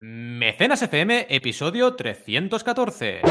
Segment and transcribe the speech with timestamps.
[0.00, 3.22] Mecenas FM, episodio 314.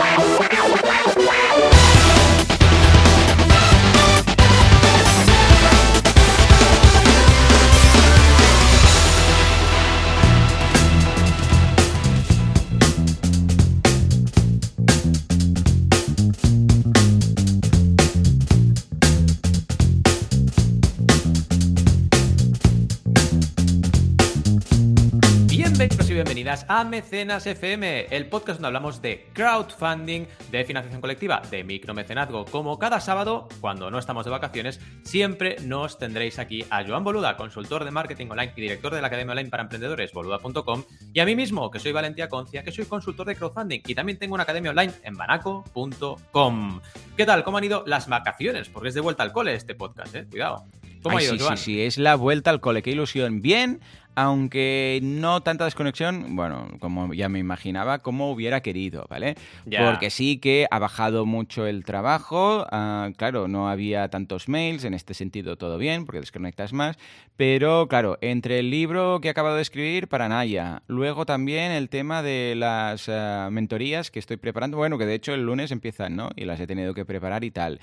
[26.57, 32.45] Bienvenidas a Mecenas FM, el podcast donde hablamos de crowdfunding, de financiación colectiva, de micromecenazgo.
[32.45, 37.37] Como cada sábado, cuando no estamos de vacaciones, siempre nos tendréis aquí a Joan Boluda,
[37.37, 40.83] consultor de marketing online y director de la Academia Online para Emprendedores, boluda.com,
[41.13, 44.17] y a mí mismo, que soy Valentía Concia, que soy consultor de crowdfunding y también
[44.17, 46.81] tengo una academia online en banaco.com.
[47.15, 47.43] ¿Qué tal?
[47.43, 48.69] ¿Cómo han ido las vacaciones?
[48.69, 50.25] Porque es de vuelta al cole este podcast, ¿eh?
[50.29, 50.65] Cuidado.
[51.03, 51.57] ¿Cómo Ay, ha ido, sí, Joan?
[51.57, 53.41] sí, sí, es la vuelta al cole, qué ilusión.
[53.41, 53.79] Bien,
[54.17, 59.35] aunque no tanta desconexión, bueno, como ya me imaginaba, como hubiera querido, ¿vale?
[59.63, 64.95] Porque sí que ha bajado mucho el trabajo, ah, claro, no había tantos mails, en
[64.95, 66.97] este sentido todo bien, porque desconectas más,
[67.35, 71.87] pero claro, entre el libro que he acabado de escribir para Naya, luego también el
[71.87, 76.15] tema de las ah, mentorías que estoy preparando, bueno, que de hecho el lunes empiezan,
[76.15, 76.31] ¿no?
[76.35, 77.79] Y las he tenido que preparar y tal.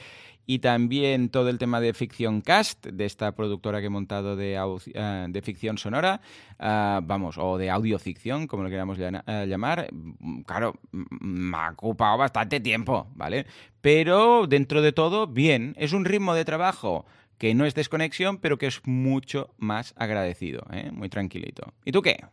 [0.46, 4.58] Y también todo el tema de Ficción Cast, de esta productora que he montado de,
[4.58, 6.20] ah, de ficción sonora,
[6.58, 9.88] ah, vamos, o de audioficción, como lo queramos ah, llamar.
[9.92, 13.46] Mm, Claro, mm, me ha ocupado bastante tiempo, ¿vale?
[13.80, 15.74] Pero dentro de todo, bien.
[15.78, 17.06] Es un ritmo de trabajo
[17.38, 20.90] que no es desconexión, pero que es mucho más agradecido, ¿eh?
[20.92, 21.72] Muy tranquilito.
[21.84, 22.24] ¿Y tú qué?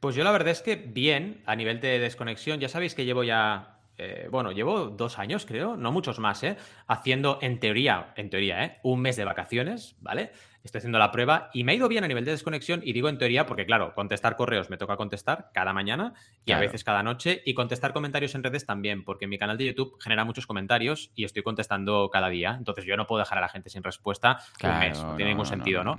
[0.00, 3.24] Pues yo la verdad es que bien, a nivel de desconexión, ya sabéis que llevo
[3.24, 6.56] ya, eh, bueno, llevo dos años creo, no muchos más, ¿eh?
[6.86, 8.78] Haciendo en teoría, en teoría, ¿eh?
[8.82, 10.30] Un mes de vacaciones, ¿vale?
[10.68, 13.08] Estoy haciendo la prueba y me ha ido bien a nivel de desconexión y digo
[13.08, 16.12] en teoría porque claro, contestar correos me toca contestar cada mañana
[16.44, 19.64] y a veces cada noche y contestar comentarios en redes también, porque mi canal de
[19.64, 23.40] YouTube genera muchos comentarios y estoy contestando cada día, entonces yo no puedo dejar a
[23.40, 25.96] la gente sin respuesta un mes, no tiene ningún sentido, ¿no?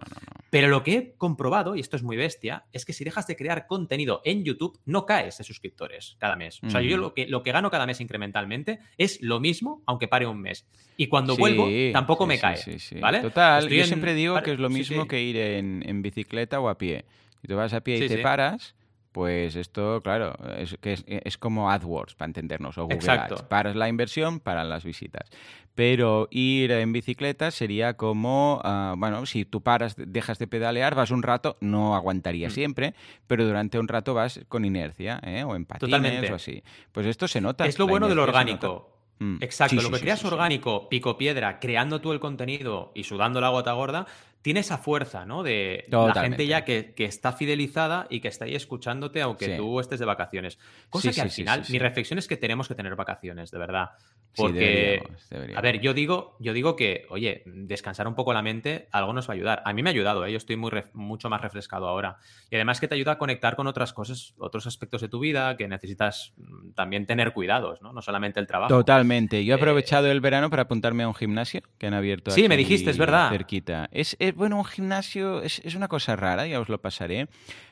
[0.52, 3.36] Pero lo que he comprobado, y esto es muy bestia, es que si dejas de
[3.36, 6.60] crear contenido en YouTube, no caes de suscriptores cada mes.
[6.64, 10.08] O sea, yo lo que, lo que gano cada mes incrementalmente es lo mismo, aunque
[10.08, 10.68] pare un mes.
[10.98, 12.58] Y cuando Sí, vuelvo, tampoco sí, me cae.
[12.58, 13.00] sí.
[13.00, 13.20] ¿Vale?
[13.22, 15.08] Total, Estoy yo en- siempre digo que es lo mismo sí.
[15.08, 17.06] que ir en, en bicicleta o a pie.
[17.42, 18.76] Si tú vas a pie y te paras,
[19.12, 23.36] pues esto, claro, es, que es, es como AdWords, para entendernos, o Google Exacto.
[23.36, 23.44] Ads.
[23.44, 25.30] Paras la inversión, paran las visitas.
[25.76, 31.12] Pero ir en bicicleta sería como, ah, bueno, si tú paras, dejas de pedalear, vas
[31.12, 32.52] un rato, no aguantaría Mm.
[32.52, 32.94] siempre,
[33.28, 35.44] pero durante un rato vas con inercia, ¿eh?
[35.44, 36.32] o en patines Totalmente.
[36.34, 36.62] o así.
[36.92, 37.66] Pues esto se nota.
[37.66, 38.68] Es lo bueno de lo inercia se nota.
[38.68, 38.96] orgánico.
[39.20, 39.38] Mm.
[39.42, 40.28] Exacto, Sí, lo que sí, creas sí.
[40.28, 44.06] orgánico, pico piedra, creando tú el contenido y sudando la gota gorda,
[44.42, 45.44] tiene esa fuerza, ¿no?
[45.44, 49.52] De la gente ya que, que está fidelizada y que está ahí escuchándote aunque Sí.
[49.58, 50.58] tú estés de vacaciones.
[50.90, 53.90] Cosa Sí, que al final, mi reflexión es que tenemos que tener vacaciones, de verdad.
[54.32, 55.58] Sí, Porque, deberíamos, deberíamos.
[55.58, 59.28] a ver, yo digo, yo digo que, oye, descansar un poco la mente, algo nos
[59.28, 59.62] va a ayudar.
[59.66, 60.32] A mí me ha ayudado, ¿eh?
[60.32, 62.18] yo estoy muy mucho más refrescado ahora.
[62.52, 65.58] Y además que te ayuda a conectar con otras cosas, otros aspectos de tu vida
[65.58, 67.92] que necesitas mm, también tener cuidados, ¿no?
[67.92, 68.70] No solamente el trabajo.
[68.74, 69.44] Totalmente.
[69.44, 72.48] Yo he Eh, aprovechado el verano para apuntarme a un gimnasio que han abierto Sí,
[72.48, 73.32] me dijiste, es verdad.
[73.32, 73.90] cerquita.
[73.92, 77.28] Es, es- bueno, un gimnasio es, es una cosa rara, ya os lo pasaré.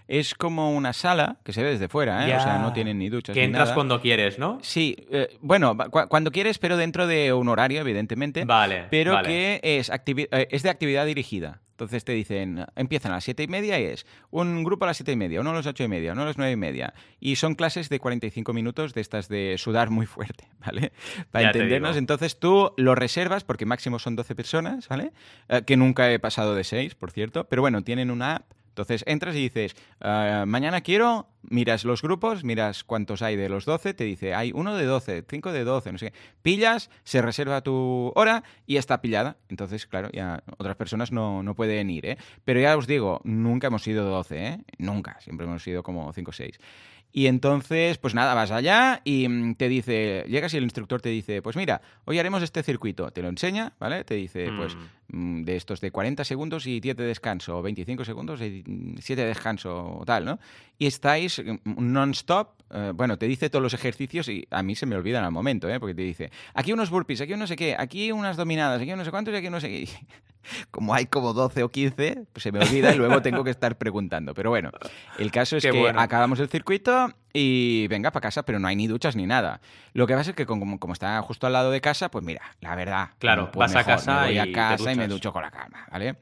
[0.07, 2.35] Es como una sala que se ve desde fuera, ¿eh?
[2.35, 3.75] O sea, no tienen ni duchas Que ni entras nada.
[3.75, 4.59] cuando quieres, ¿no?
[4.61, 5.77] Sí, eh, bueno,
[6.09, 8.45] cuando quieres, pero dentro de un horario, evidentemente.
[8.45, 8.85] Vale.
[8.89, 9.27] pero vale.
[9.27, 11.61] que es, eh, es de actividad dirigida.
[11.77, 14.97] Entonces te dicen, empiezan a las siete y media y es un grupo a las
[14.97, 16.95] siete y media, uno a las ocho y media, uno a las nueve y media.
[17.19, 20.91] Y son clases de 45 minutos de estas de sudar muy fuerte, ¿vale?
[21.29, 21.95] Para Ya entendernos.
[21.95, 25.11] Entonces tú lo reservas, porque máximo son 12 personas, ¿vale?
[25.49, 27.43] Eh, que nunca he pasado de 6, por cierto.
[27.43, 28.51] Pero bueno, tienen una app.
[28.77, 33.65] Entonces entras y dices, "Ah, mañana quiero, miras los grupos, miras cuántos hay de los
[33.65, 36.17] 12, te dice, hay uno de 12, cinco de 12, no sé qué.
[36.43, 39.37] Pillas, se reserva tu hora y está pillada.
[39.49, 42.17] Entonces, claro, ya otras personas no, no pueden ir, ¿eh?
[42.45, 44.59] Pero ya os digo, nunca hemos ido 12, ¿eh?
[44.77, 46.59] Nunca, siempre hemos ido como 5 o 6.
[47.17, 51.09] Y entonces, pues nada, vas allá y mm, te dice, llegas y el instructor te
[51.09, 53.09] dice, pues mira, hoy haremos este circuito.
[53.09, 54.03] Te lo enseña, ¿vale?
[54.03, 54.75] Te dice, pues
[55.07, 55.39] Mm.
[55.39, 58.63] mm, de estos de 40 segundos y 10 de descanso, o 25 segundos y
[58.99, 60.37] 7 de descanso, o tal, ¿no?
[60.77, 64.95] Y estáis non-stop, eh, bueno, te dice todos los ejercicios y a mí se me
[64.95, 65.79] olvidan al momento, ¿eh?
[65.79, 68.91] Porque te dice, aquí unos burpees, aquí un no sé qué, aquí unas dominadas, aquí
[68.95, 69.89] no sé cuántos y aquí no sé qué.
[70.71, 73.77] Como hay como 12 o 15, pues se me olvida y luego tengo que estar
[73.77, 74.33] preguntando.
[74.33, 74.71] Pero bueno,
[75.19, 75.99] el caso es Qué que bueno.
[75.99, 77.06] acabamos el circuito
[77.39, 79.61] y venga para casa, pero no hay ni duchas ni nada.
[79.93, 82.41] Lo que pasa es que como, como está justo al lado de casa, pues mira,
[82.61, 83.09] la verdad.
[83.19, 85.51] Claro, pues vas a casa me voy y a casa y me ducho con la
[85.51, 86.15] calma, ¿vale?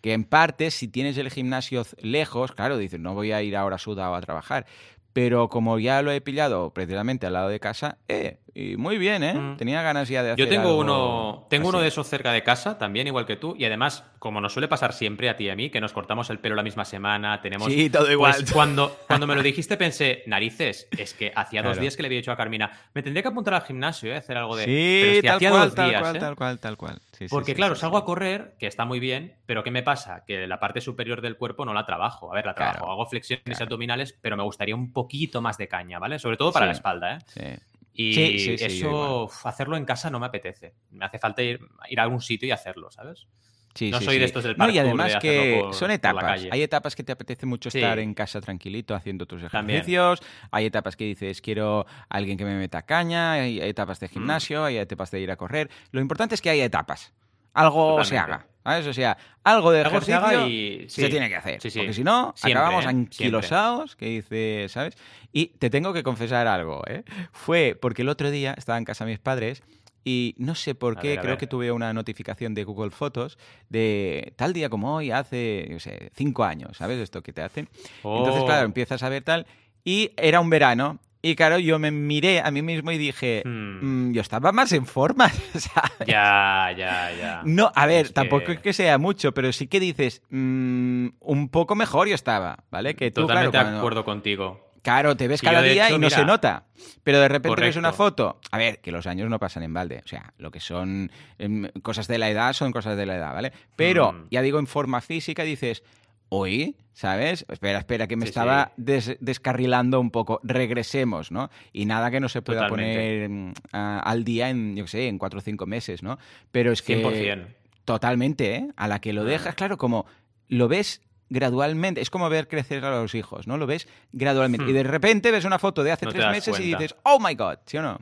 [0.00, 3.78] Que en parte, si tienes el gimnasio lejos, claro, dices, no voy a ir ahora
[3.78, 4.64] sudado a trabajar.
[5.12, 9.22] Pero como ya lo he pillado precisamente al lado de casa, eh, y muy bien,
[9.22, 9.34] ¿eh?
[9.34, 9.56] Mm.
[9.56, 12.42] Tenía ganas ya de hacer Yo tengo algo uno, tengo uno de esos cerca de
[12.42, 15.50] casa, también igual que tú, y además, como nos suele pasar siempre a ti y
[15.50, 17.68] a mí, que nos cortamos el pelo la misma semana, tenemos...
[17.72, 18.34] Sí, todo igual.
[18.36, 22.08] Pues cuando, cuando me lo dijiste pensé, narices, es que hacía dos días que le
[22.08, 24.16] había dicho a Carmina, me tendría que apuntar al gimnasio, ¿eh?
[24.16, 24.64] Hacer algo de...
[24.64, 26.18] Sí, Pero es que tal hacía cual, dos tal días, cual, ¿eh?
[26.18, 27.00] tal cual, tal cual.
[27.12, 30.24] Sí, Porque sí, claro, salgo a correr, que está muy bien, pero ¿qué me pasa?
[30.26, 32.32] Que la parte superior del cuerpo no la trabajo.
[32.32, 33.64] A ver, la trabajo, Claro, hago flexiones claro.
[33.64, 36.18] abdominales, pero me gustaría un poquito más de caña, ¿vale?
[36.18, 37.18] Sobre todo para la espalda, ¿eh?
[37.26, 37.69] Sí.
[38.02, 40.74] Y Sí, sí, eso, hacerlo en casa no me apetece.
[40.90, 41.60] Me hace falta ir,
[41.90, 43.26] ir a algún sitio y hacerlo, ¿sabes?
[43.74, 45.90] Sí, No sí, soy de estos del No, y parkour, además de que por- son
[45.90, 46.46] etapas.
[46.50, 49.76] Hay etapas que te apetece mucho estar en casa tranquilito haciendo tus También.
[49.80, 50.22] ejercicios.
[50.50, 53.32] Hay etapas que dices quiero alguien que me meta caña.
[53.32, 54.04] Hay etapas Mm.
[54.04, 54.64] de gimnasio.
[54.64, 55.70] Hay etapas de ir a correr.
[55.92, 57.12] Lo importante es que haya etapas.
[57.52, 58.46] Algo se haga.
[58.64, 58.86] ¿Sabes?
[58.86, 61.60] O sea, algo de Algo se ejercicio y- se tiene que hacer.
[61.60, 61.78] Sí, sí.
[61.78, 64.96] Porque si no, Siempre, acabamos anquilosados, que dice, ¿sabes?
[65.32, 67.04] Y te tengo que confesar algo, ¿eh?
[67.32, 69.62] Fue porque el otro día estaba en casa de mis padres
[70.02, 74.32] y no sé por qué, ver, creo que tuve una notificación de Google Fotos de
[74.36, 76.98] tal día como hoy, hace, yo sé, cinco años, ¿sabes?
[76.98, 77.68] Esto que te hacen.
[78.02, 78.46] Entonces, Oh.
[78.46, 79.46] claro, empiezas a ver tal.
[79.84, 80.98] Y era un verano.
[81.22, 84.08] Y claro, yo me miré a mí mismo y dije, Hmm.
[84.08, 85.28] "Mm, yo estaba más en forma.
[85.54, 86.06] ¿sabes?
[86.06, 87.42] Ya, ya, ya.
[87.44, 91.08] No, a ver, Es tampoco que- es que sea mucho, pero sí que dices, mm,
[91.20, 92.94] un poco mejor yo estaba, ¿vale?
[92.96, 94.70] Que tú, Totalmente claro, de cuando- acuerdo contigo.
[94.82, 96.64] Claro, te ves cada de día hecho, y no mira- se nota.
[97.04, 97.78] Pero de repente ves Correcto.
[97.80, 98.40] una foto.
[98.50, 100.00] A ver, que los años no pasan en balde.
[100.02, 103.34] O sea, lo que son em, cosas de la edad son cosas de la edad,
[103.34, 103.52] ¿vale?
[103.76, 104.26] Pero, Mm.
[104.30, 105.82] ya digo, en forma física dices,
[106.30, 107.44] oye, ¿sabes?
[107.48, 108.82] Espera, espera, que me Sí, estaba sí.
[108.82, 110.40] des- descarrilando un poco.
[110.42, 111.50] Regresemos, ¿no?
[111.72, 113.26] Y nada que no se pueda Totalmente.
[113.26, 116.18] poner mm, al día en, yo qué sé, en cuatro o cinco meses, ¿no?
[116.50, 117.04] Pero es que...
[117.04, 117.46] 100%.
[117.84, 118.68] Totalmente, ¿eh?
[118.76, 119.24] A la que lo Ah.
[119.24, 120.06] dejas, claro, como
[120.48, 123.56] lo ves gradualmente, es como ver crecer a los hijos, ¿no?
[123.56, 124.66] Lo ves gradualmente.
[124.66, 124.70] Hmm.
[124.70, 127.34] Y de repente ves una foto de hace No tres meses y dices, oh my
[127.34, 127.98] god, ¿sí o no?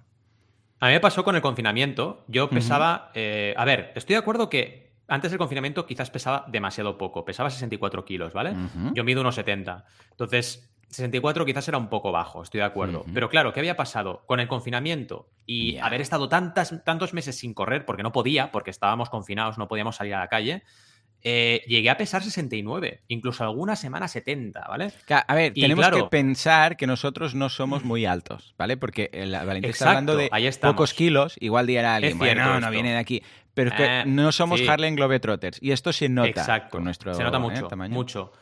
[0.81, 2.25] A mí me pasó con el confinamiento.
[2.29, 3.11] Yo pesaba.
[3.15, 7.25] eh, a ver, estoy de acuerdo que antes del confinamiento quizás pesaba demasiado poco.
[7.25, 8.55] Pesaba 64 kilos, ¿vale?
[8.95, 9.85] Yo mido unos 70.
[10.11, 13.05] Entonces, 64 quizás era un poco bajo, estoy de acuerdo.
[13.13, 14.23] Pero claro, ¿qué había pasado?
[14.27, 18.71] Con el confinamiento y haber estado tantas, tantos meses sin correr, porque no podía, porque
[18.71, 20.63] estábamos confinados, no podíamos salir a la calle,
[21.21, 24.93] eh, llegué a pesar 69, incluso alguna semana 70, ¿vale?
[25.27, 28.77] A ver, Y tenemos que pensar que nosotros no somos muy altos, ¿vale?
[28.77, 30.31] Porque el Valentín está hablando de
[30.61, 32.71] pocos kilos, igual dirá alguien, bueno, no esto.
[32.71, 33.23] viene de aquí.
[33.59, 34.69] Pero es que Eh, no somos sí.
[34.69, 35.59] Harlem Globetrotters.
[35.61, 36.71] Y esto se nota Exacto.
[36.77, 37.93] con nuestro Se nota eh, mucho, tamaño.
[37.93, 38.33] mucho,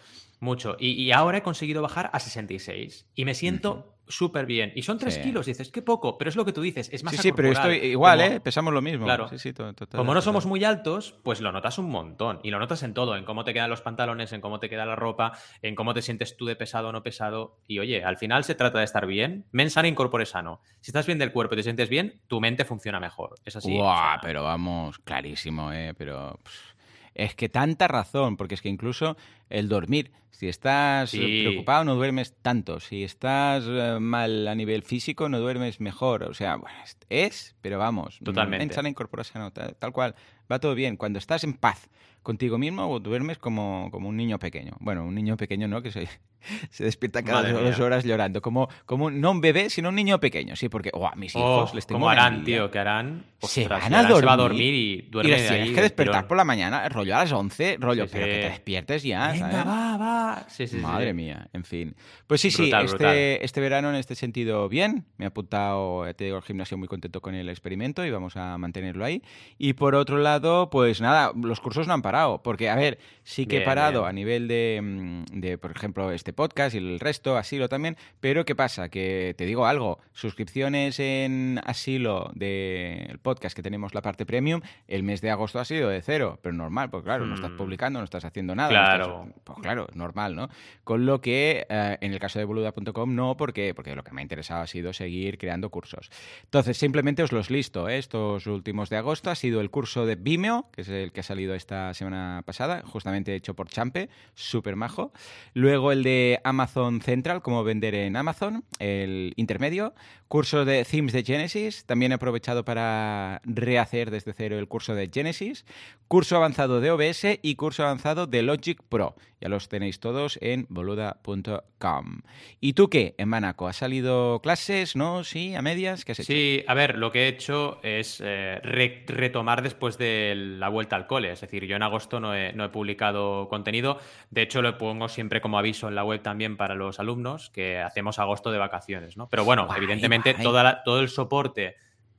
[0.40, 0.76] mucho.
[0.78, 4.70] Y, y ahora he conseguido bajar a 66 y me siento súper bien.
[4.76, 5.20] Y son 3 Sí.
[5.22, 7.48] kilos, dices, qué poco, pero es lo que tú dices, es más Sí, sí, pero
[7.48, 7.84] esto acorporal.
[7.90, 8.40] igual, Como- ¿eh?
[8.40, 9.04] Pesamos lo mismo.
[9.04, 9.28] Claro.
[9.28, 12.38] Sí, sí, to- total, Como no somos muy altos, pues lo notas un montón.
[12.44, 14.86] Y lo notas en todo, en cómo te quedan los pantalones, en cómo te queda
[14.86, 17.58] la ropa, en cómo te sientes tú de pesado o no pesado.
[17.66, 19.46] Y oye, al final se trata de estar bien.
[19.50, 20.60] Men sana, incorpore sano.
[20.80, 23.34] Si estás bien del cuerpo y te sientes bien, tu mente funciona mejor.
[23.44, 23.72] Es así.
[23.74, 25.94] Sea, pero vamos, clarísimo, ¿eh?
[25.98, 26.75] Pero pff,
[27.16, 29.16] es que tanta razón, porque es que incluso
[29.48, 31.40] el dormir, si estás eh, Sí.
[31.42, 36.34] preocupado no duermes tanto, si estás eh, mal a nivel físico no duermes mejor, o
[36.34, 36.76] sea, bueno,
[37.08, 38.62] es, pero vamos, Totalmente.
[38.64, 40.14] en sana incorpora sano, tal, tal cual,
[40.50, 40.96] va todo bien.
[40.96, 41.88] Cuando estás en paz
[42.26, 44.72] contigo mismo, duermes como, como un niño pequeño.
[44.80, 46.08] Bueno, un niño pequeño no, que se,
[46.70, 47.84] se despierta cada Madre dos mía.
[47.86, 51.14] horas llorando, como, como no un bebé, sino un niño pequeño, sí, porque oh, a
[51.14, 52.58] mis oh, hijos les tengo una harán, envidia.
[52.62, 53.24] tío, que harán.
[53.38, 55.42] Se Ostras, van y a Arán se va a dormir dormir y Y duerme les
[55.42, 56.28] de tienes ahí que despertar tirón.
[56.28, 58.40] por la mañana, rollo a las 11, rollo, Sí, pero que sí.
[58.40, 59.66] te despiertes ya, Venga, ¿sabes?
[59.66, 60.44] va, va.
[60.48, 61.12] Sí, sí, sí, Madre sí.
[61.14, 61.94] mía, en fin.
[62.26, 63.10] Pues sí, Brutal, sí, brutal.
[63.14, 65.04] este, este verano en este sentido bien.
[65.18, 68.36] Me he apuntado, ya te digo, al gimnasio muy contento con el experimento y vamos
[68.36, 69.22] a mantenerlo ahí.
[69.58, 72.15] Y por otro lado, pues nada, los cursos no han parado.
[72.42, 74.08] Porque, a ver, sí que he parado bien.
[74.08, 77.96] a nivel de, mm, de, por ejemplo, este podcast y el resto, Asilo también.
[78.20, 78.88] Pero ¿qué pasa?
[78.88, 85.02] Que te digo algo, suscripciones en Asilo del podcast que tenemos la parte premium, el
[85.02, 86.38] mes de agosto ha sido de cero.
[86.42, 87.56] Pero normal, porque claro, no estás Mm.
[87.56, 88.70] publicando, no estás haciendo nada.
[88.70, 89.28] no estás- Claro.
[89.44, 90.48] pues claro, normal, ¿no?
[90.84, 94.20] Con lo que eh, en el caso de boluda.com no, porque, porque lo que me
[94.20, 96.10] ha interesado ha sido seguir creando cursos.
[96.44, 97.88] Entonces, simplemente os los listo.
[97.88, 97.98] ¿eh?
[97.98, 101.24] Estos últimos de agosto ha sido el curso de Vimeo, que es el que ha
[101.24, 102.05] salido esta semana
[102.44, 105.12] pasada, justamente hecho por Champe, súper majo.
[105.54, 109.94] Luego el de Amazon Central, cómo vender en Amazon, el intermedio.
[110.28, 115.08] Curso de Themes de Genesis, también he aprovechado para rehacer desde cero el curso de
[115.12, 115.64] Genesis.
[116.08, 119.14] Curso avanzado de OBS y curso avanzado de Logic Pro.
[119.40, 122.20] Ya los tenéis todos en boluda.com.
[122.60, 123.68] ¿Y tú qué, en Manaco?
[123.68, 124.96] ¿Has salido clases?
[124.96, 125.24] ¿No?
[125.24, 125.54] ¿Sí?
[125.54, 126.04] ¿A medias?
[126.04, 126.32] ¿Qué has hecho?
[126.32, 130.96] Sí, a ver, lo que he hecho es eh, re- retomar después de la vuelta
[130.96, 131.30] al cole.
[131.32, 133.98] Es decir, yo en Ah, agosto no he, publicado contenido.
[134.30, 137.78] De hecho, lo pongo siempre como aviso en la web también para los alumnos que
[137.80, 139.28] hacemos agosto de vacaciones, ¿no?
[139.28, 141.76] Pero bueno, evidentemente todo el soporte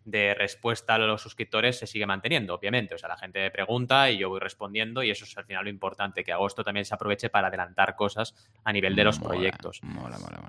[0.08, 2.96] de respuesta a los suscriptores se sigue manteniendo, obviamente.
[2.96, 5.70] O sea, la gente pregunta y yo voy respondiendo y eso es al final lo
[5.70, 9.82] importante, que agosto también se aproveche para adelantar cosas a nivel de los proyectos.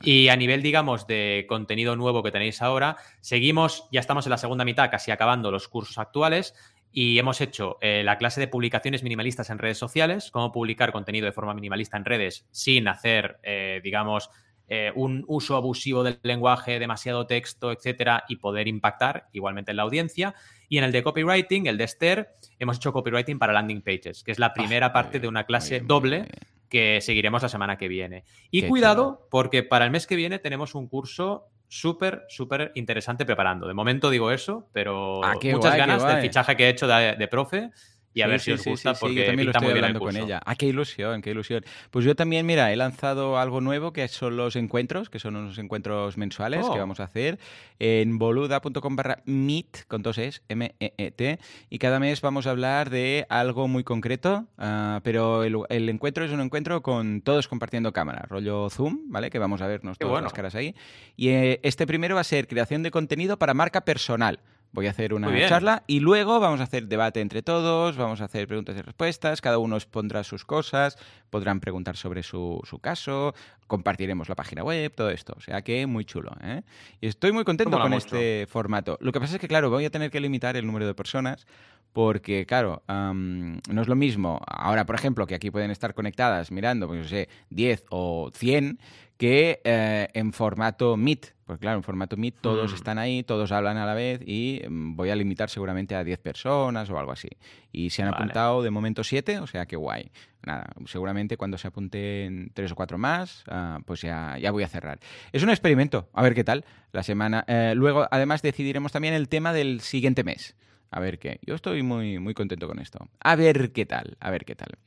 [0.02, 4.38] y a nivel, digamos, de contenido nuevo que tenéis ahora, seguimos, ya estamos en la
[4.38, 6.54] segunda mitad, casi acabando los cursos actuales.
[7.00, 11.26] Y hemos hecho eh, la clase de publicaciones minimalistas en redes sociales, cómo publicar contenido
[11.26, 14.31] de forma minimalista en redes sin hacer, eh, digamos,
[14.67, 19.85] eh, un uso abusivo del lenguaje, demasiado texto, etcétera, y poder impactar igualmente en la
[19.85, 20.35] audiencia.
[20.69, 24.33] Y en el de copywriting, el de Esther, hemos hecho copywriting para landing pages, que
[24.33, 26.26] es la ah, primera parte de una clase doble
[26.69, 28.25] que seguiremos la semana que viene.
[28.50, 33.68] Y cuidado, porque para el mes que viene tenemos un curso súper, súper interesante preparando.
[33.68, 37.70] De momento digo eso, pero ah, muchas ganas del fichaje que he hecho de profe
[38.18, 40.40] y a ver si os gusta porque yo también lo estoy hablando con ella.
[40.44, 41.64] Ah, qué ilusión, qué ilusión.
[41.92, 45.56] Pues yo también, mira, he lanzado algo nuevo que son los encuentros, que son unos
[45.58, 46.78] encuentros mensuales que oh.
[46.78, 47.38] vamos a hacer
[47.78, 51.38] en boluda.com barra meet, con dos es, M-E-E-T,
[51.70, 56.32] y cada mes vamos a hablar de algo muy concreto, ah, pero el, encuentro es
[56.32, 59.30] un encuentro con todos compartiendo cámara, rollo Zoom, ¿vale?
[59.30, 60.75] Que vamos a vernos todas las caras ahí.
[61.16, 64.40] Y eh, este primero va a ser creación de contenido para marca personal.
[64.72, 68.26] Voy a hacer una charla y luego vamos a hacer debate entre todos, vamos a
[68.26, 70.98] hacer preguntas y respuestas, cada uno expondrá sus cosas,
[71.30, 73.34] podrán preguntar sobre su, caso,
[73.66, 75.34] compartiremos la página web, todo esto.
[75.37, 76.32] O sea que muy chulo.
[76.42, 76.62] ¿eh?
[77.00, 78.98] Y estoy muy contento con este formato.
[79.00, 81.46] Lo que pasa es que, claro, voy a tener que limitar el número de personas
[81.92, 86.87] porque, claro, no es lo mismo ahora, por ejemplo, que aquí pueden estar conectadas mirando,
[86.87, 88.78] pues no sé, 10 o 100
[89.18, 91.35] que eh, en formato Meet.
[91.45, 92.75] Pues claro, en formato Meet todos mm.
[92.75, 96.21] están ahí, todos hablan a la vez y mm, voy a limitar seguramente a 10
[96.21, 97.28] personas o algo así.
[97.73, 100.11] Y se han apuntado de momento 7, o sea que guay.
[100.47, 104.68] Nada, seguramente cuando se apunten 3 o 4 más, ah, pues ya, ya voy a
[104.68, 105.00] cerrar.
[105.33, 107.45] Es un experimento, a ver qué tal la semana.
[107.49, 110.54] Eh, luego, además, decidiremos también el tema del siguiente mes.
[110.90, 111.38] A ver qué.
[111.47, 113.09] Yo estoy muy, muy contento con esto.
[113.21, 114.78] A ver qué tal, a ver qué tal.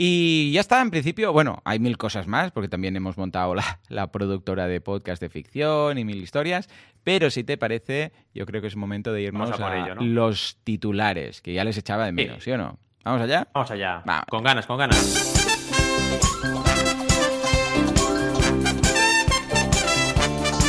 [0.00, 3.54] Y ya está, en principio, bueno, hay mil cosas más, porque también hemos montado
[3.88, 6.68] la, productora de podcast de ficción y mil historias,
[7.02, 11.52] pero si te parece, yo creo que es momento de irnos a, los titulares, que
[11.52, 12.52] ya les echaba de menos, sí.
[12.52, 12.78] o no?
[13.04, 13.48] ¿Vamos allá?
[13.52, 14.04] Vamos allá.
[14.28, 15.47] Con ganas, con ganas.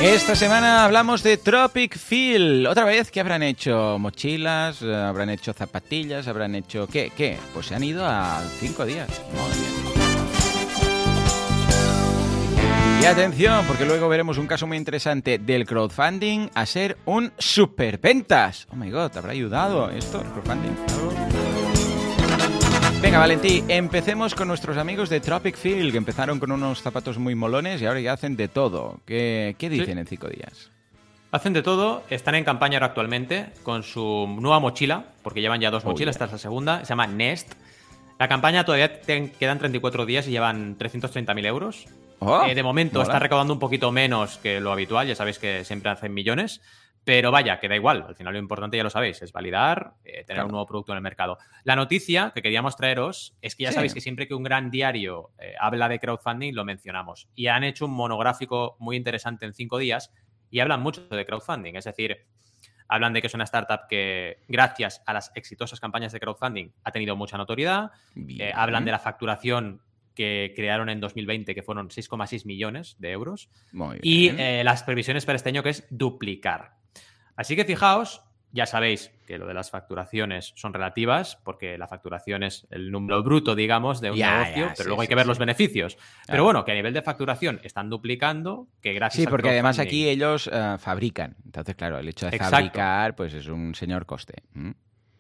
[0.02, 2.66] Esta semana hablamos de Tropic Feel.
[2.68, 3.98] Otra vez, ¿qué habrán hecho?
[4.00, 4.82] ¿Mochilas?
[4.82, 6.26] ¿Habrán hecho zapatillas?
[6.30, 7.12] ¿Habrán hecho qué?
[7.16, 7.38] ¿Qué?
[7.54, 9.10] Pues se han ido a cinco días.
[13.02, 18.68] Y atención, porque luego veremos un caso muy interesante del crowdfunding a ser un superventas.
[18.72, 20.22] Oh my god, ¿habrá ayudado esto?
[20.22, 21.29] El crowdfunding.
[23.02, 27.34] Venga, Valentí, empecemos con nuestros amigos de Tropic Field, que empezaron con unos zapatos muy
[27.34, 29.00] molones y ahora ya hacen de todo.
[29.06, 30.70] ¿Qué, dicen en cinco días?
[31.32, 35.72] Hacen de todo, están en campaña ahora actualmente con su nueva mochila, porque llevan ya
[35.72, 37.54] dos oh, mochilas, esta es la segunda, se llama Nest.
[38.20, 41.86] La campaña todavía quedan 34 días y llevan 330.000 euros.
[42.20, 45.64] Oh, eh, de momento está recaudando un poquito menos que lo habitual, ya sabéis que
[45.64, 46.60] siempre hacen millones,
[47.04, 48.06] pero vaya, que da igual.
[48.08, 50.98] Al final lo importante ya lo sabéis, es validar, eh, tener un nuevo producto en
[50.98, 51.38] el mercado.
[51.64, 55.32] La noticia que queríamos traeros es que ya sabéis que siempre que un gran diario
[55.40, 57.30] eh, habla de crowdfunding, lo mencionamos.
[57.36, 60.14] Y han hecho un monográfico muy interesante en cinco días
[60.52, 61.76] y hablan mucho de crowdfunding.
[61.76, 62.28] Es decir,
[62.88, 66.92] hablan de que es una startup que, gracias a las exitosas campañas de crowdfunding, ha
[66.92, 67.92] tenido mucha notoriedad.
[68.16, 69.82] Eh, hablan de la facturación
[70.14, 73.50] que crearon en 2020, que fueron 6,6 millones de euros.
[74.02, 74.32] y
[74.64, 76.79] las previsiones para este año, que es duplicar.
[77.40, 82.44] Así que fijaos, ya sabéis que lo de las facturaciones son relativas, porque la facturación
[82.44, 85.98] es el número bruto, digamos, de un negocio, pero luego hay que ver los beneficios.
[86.28, 90.10] Pero bueno, que a nivel de facturación están duplicando, que gracias Sí, porque además aquí
[90.10, 91.38] ellos eh, fabrican.
[91.46, 94.44] Entonces, claro, el hecho de fabricar, pues es un señor coste.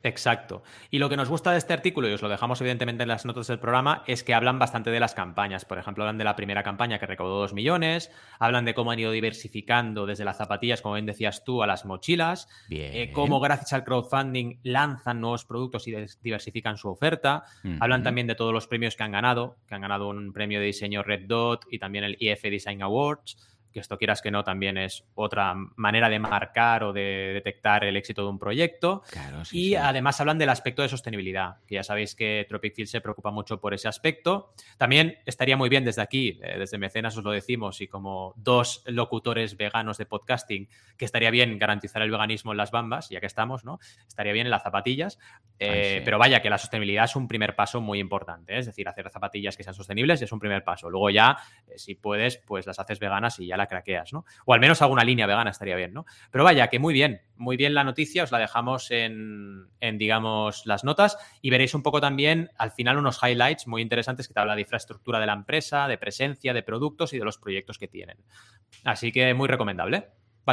[0.01, 0.63] Exacto.
[0.89, 3.25] Y lo que nos gusta de este artículo, y os lo dejamos evidentemente en las
[3.25, 5.65] notas del programa, es que hablan bastante de las campañas.
[5.65, 8.99] Por ejemplo, hablan de la primera campaña que recaudó 2 millones, hablan de cómo han
[8.99, 13.73] ido diversificando desde las zapatillas, como bien decías tú, a las mochilas, eh, cómo gracias
[13.73, 17.43] al crowdfunding lanzan nuevos productos y diversifican su oferta.
[17.79, 20.67] Hablan también de todos los premios que han ganado, que han ganado un premio de
[20.67, 23.37] diseño Red Dot y también el IF Design Awards
[23.71, 27.97] que esto quieras que no también es otra manera de marcar o de detectar el
[27.97, 29.03] éxito de un proyecto.
[29.51, 33.31] y además hablan del aspecto de sostenibilidad, que ya sabéis que Tropic Field se preocupa
[33.31, 34.53] mucho por ese aspecto.
[34.77, 38.83] También estaría muy bien desde aquí, eh, desde Mecenas os lo decimos, y como dos
[38.85, 43.27] locutores veganos de podcasting, que estaría bien garantizar el veganismo en las bambas, ya que
[43.27, 43.79] estamos, ¿no?
[44.07, 45.19] Estaría bien en las zapatillas.
[45.59, 48.59] Eh, pero vaya, que la sostenibilidad es un primer paso muy importante, ¿eh?
[48.59, 50.89] es decir, hacer zapatillas que sean sostenibles es un primer paso.
[50.89, 51.37] Luego ya,
[51.75, 54.25] si puedes, pues las haces veganas y ya la craqueas, ¿no?
[54.45, 56.05] O al menos alguna línea vegana estaría bien, ¿no?
[56.31, 60.83] Pero vaya, que muy bien, muy bien la noticia, os la dejamos en, digamos, las
[60.83, 64.55] notas y veréis un poco también al final unos highlights muy interesantes que te habla
[64.55, 68.17] de infraestructura de la empresa, de presencia, de productos y de los proyectos que tienen.
[68.83, 70.07] Así que muy recomendable.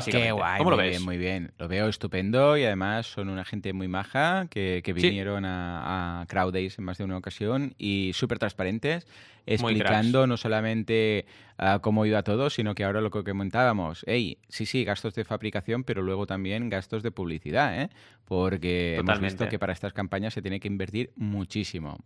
[0.04, 0.90] Qué guay, ¿Cómo lo ves?
[0.90, 1.52] Bien, muy bien.
[1.58, 6.52] Lo veo estupendo y además son una gente muy maja que, vinieron a, a Crowd
[6.52, 9.06] Days en más de una ocasión y súper transparentes
[9.46, 11.24] explicando no solamente
[11.58, 15.24] uh, cómo iba todo, sino que ahora lo que comentábamos, hey, sí, sí, gastos de
[15.24, 17.90] fabricación, pero luego también gastos de publicidad, ¿eh?
[18.26, 21.98] porque hemos visto que para estas campañas se tiene que invertir muchísimo.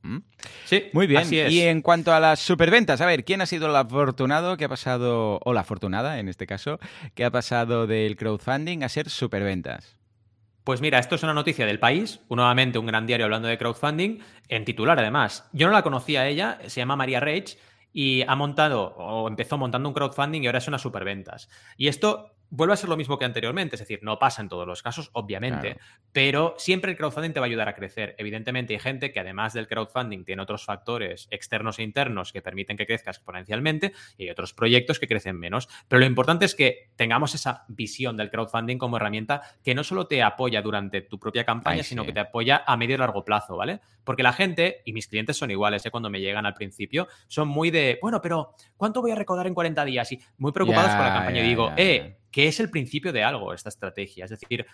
[0.66, 1.24] Sí, muy bien.
[1.30, 4.68] Y en cuanto a las superventas, a ver, ¿quién ha sido el afortunado que ha
[4.68, 6.78] pasado, o la afortunada en este caso,
[7.14, 9.99] que ha pasado del crowdfunding a ser superventas?
[10.70, 14.20] Pues mira, esto es una noticia del país, nuevamente un gran diario hablando de crowdfunding,
[14.46, 15.50] en titular además.
[15.52, 17.58] Yo no la conocía a ella, se llama María Reich
[17.92, 21.48] y ha montado o empezó montando un crowdfunding y ahora es una superventas.
[21.76, 24.66] Y esto vuelve a ser lo mismo que anteriormente, es decir, no pasa en todos
[24.66, 25.78] los casos, obviamente,
[26.12, 28.14] pero siempre el crowdfunding te va a ayudar a crecer.
[28.18, 32.76] Evidentemente hay gente que además del crowdfunding tiene otros factores externos e internos que permiten
[32.76, 35.68] que crezca exponencialmente y hay otros proyectos que crecen menos.
[35.88, 40.06] Pero lo importante es que tengamos esa visión del crowdfunding como herramienta que no solo
[40.06, 43.56] te apoya durante tu propia campaña, sino que te apoya a medio y largo plazo,
[43.56, 43.80] ¿vale?
[44.02, 45.90] Porque la gente, y mis clientes son iguales, ¿eh?
[45.90, 49.54] cuando me llegan al principio, son muy de, bueno, pero ¿cuánto voy a recaudar en
[49.54, 50.10] 40 días?
[50.12, 51.40] Y muy preocupados por la campaña.
[51.40, 54.24] y digo, eh, que es el principio de algo esta estrategia.
[54.24, 54.66] Es decir,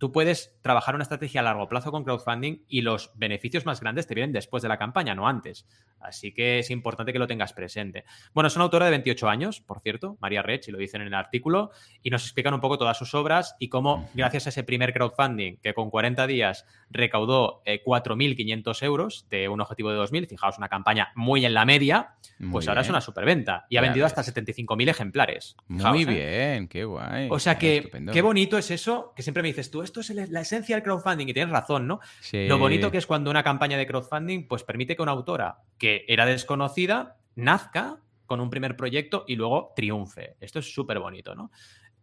[0.00, 4.06] tú puedes trabajar una estrategia a largo plazo con crowdfunding y los beneficios más grandes
[4.06, 5.66] te vienen después de la campaña, no antes.
[6.00, 8.04] Así que es importante que lo tengas presente.
[8.32, 11.08] Bueno, es una autora de 28 años, por cierto, María Rech, y lo dicen en
[11.08, 11.70] el artículo,
[12.02, 15.58] y nos explican un poco todas sus obras y cómo, gracias a ese primer crowdfunding,
[15.58, 20.70] que con 40 días recaudó 4.500 eh, euros de un objetivo de 2.000, fijaos, una
[20.70, 22.14] campaña muy en la media,
[22.50, 25.56] pues ahora es una superventa y ha vendido hasta 75.000 ejemplares.
[25.68, 26.06] muy ¿eh?
[26.06, 27.28] bien, qué guay.
[27.30, 30.40] O sea que, qué bonito es eso, que siempre me dices tú, esto es la
[30.40, 32.00] esencia del crowdfunding, y tienes razón, ¿no?
[32.32, 36.04] Lo bonito que es cuando una campaña de crowdfunding, pues permite que una autora que
[36.08, 40.36] era desconocida nazca con un primer proyecto y luego triunfe.
[40.40, 41.50] Esto es súper bonito, ¿no?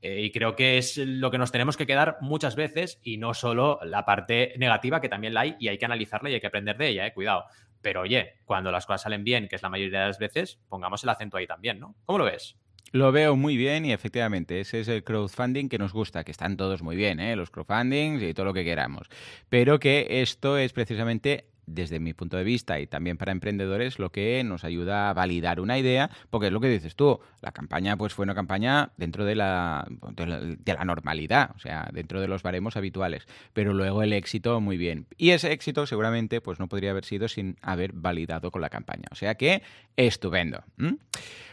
[0.01, 3.33] Eh, y creo que es lo que nos tenemos que quedar muchas veces y no
[3.33, 6.47] solo la parte negativa, que también la hay y hay que analizarla y hay que
[6.47, 7.45] aprender de ella, eh, cuidado.
[7.81, 11.03] Pero oye, cuando las cosas salen bien, que es la mayoría de las veces, pongamos
[11.03, 11.95] el acento ahí también, ¿no?
[12.05, 12.57] ¿Cómo lo ves?
[12.91, 16.55] Lo veo muy bien y efectivamente ese es el crowdfunding que nos gusta, que están
[16.55, 17.35] todos muy bien, ¿eh?
[17.35, 19.07] los crowdfundings y todo lo que queramos,
[19.49, 24.11] pero que esto es precisamente desde mi punto de vista y también para emprendedores, lo
[24.11, 27.97] que nos ayuda a validar una idea, porque es lo que dices tú, la campaña
[27.97, 32.41] pues fue una campaña dentro de la, de la, normalidad, o sea, dentro de los
[32.41, 35.05] baremos habituales, pero luego el éxito muy bien.
[35.17, 39.05] Y ese éxito seguramente pues no podría haber sido sin haber validado con la campaña,
[39.11, 39.61] o sea que
[39.97, 40.63] estupendo.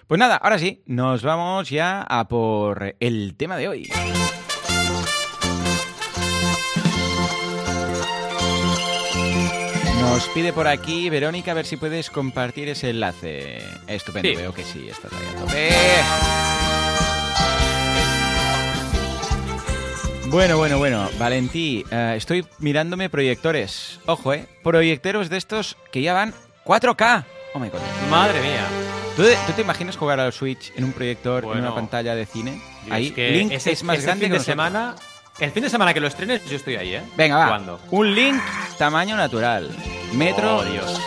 [0.07, 3.91] Pues nada, ahora sí, nos vamos ya a por el tema de hoy.
[10.15, 13.59] Nos pide por aquí, Verónica, a ver si puedes compartir ese enlace.
[13.89, 15.71] Estupendo, veo que sí, estás ahí a tope.
[20.31, 23.99] Bueno, bueno, bueno, Valentí, eh, estoy mirándome proyectores.
[24.07, 26.33] Ojo, eh, proyecteros de estos que ya van
[26.65, 27.25] 4K.
[27.55, 27.81] Oh my god.
[28.09, 28.69] Madre mía.
[29.17, 32.63] ¿Tú, te imaginas jugar al Switch en un proyector en una pantalla de cine?
[32.89, 34.95] Ahí, que Link es más grande fin de semana
[35.41, 37.03] el fin de semana que lo estrenes, yo estoy ahí, ¿eh?
[37.17, 37.79] Venga, va.
[37.91, 38.41] Un Link
[38.79, 39.69] tamaño natural.
[40.15, 40.59] Metro.
[40.59, 41.01] Oh, Dios.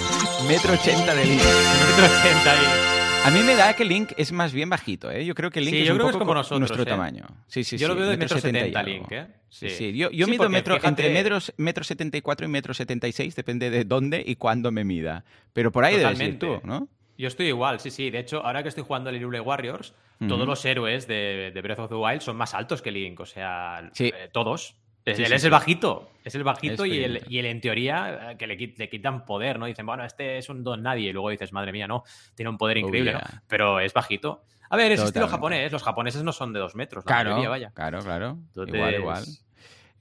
[0.48, 1.42] Metro 80 de Link.
[1.42, 2.94] Metro 80 de Link.
[3.24, 5.24] A mí me da que Link es más bien bajito, ¿eh?
[5.24, 6.86] Yo creo que Link es un poco como nosotros, nuestro ¿eh?
[6.86, 7.24] tamaño.
[7.46, 9.26] Sí, sí, yo lo veo de metro 70 Link, ¿eh?
[9.48, 9.96] Sí, sí.
[9.96, 14.36] Yo, yo mido metro, entre metros, metro 74 y metro 76, depende de dónde y
[14.36, 15.24] cuándo me mida.
[15.52, 16.88] Pero por ahí debes ir tú, ¿no?
[17.16, 18.10] Yo estoy igual, sí, sí.
[18.10, 19.94] De hecho, ahora que estoy jugando al Irule Warriors,
[20.28, 23.20] todos los héroes de, Breath of the Wild son más altos que Link.
[23.20, 24.76] O sea, eh, todos.
[25.04, 26.10] él es el bajito.
[26.24, 29.66] Es el bajito y, el, y en teoría, eh, que le, quitan poder, ¿no?
[29.66, 31.10] Dicen, bueno, este es un don nadie.
[31.10, 33.20] Y luego dices, madre mía, no, tiene un poder increíble, ¿no?
[33.46, 34.44] Pero es bajito.
[34.70, 35.70] A ver, es estilo japonés.
[35.70, 37.04] Los japoneses no son de dos metros.
[37.04, 37.70] Claro, vaya.
[37.74, 38.38] claro, claro.
[38.56, 39.24] igual, igual.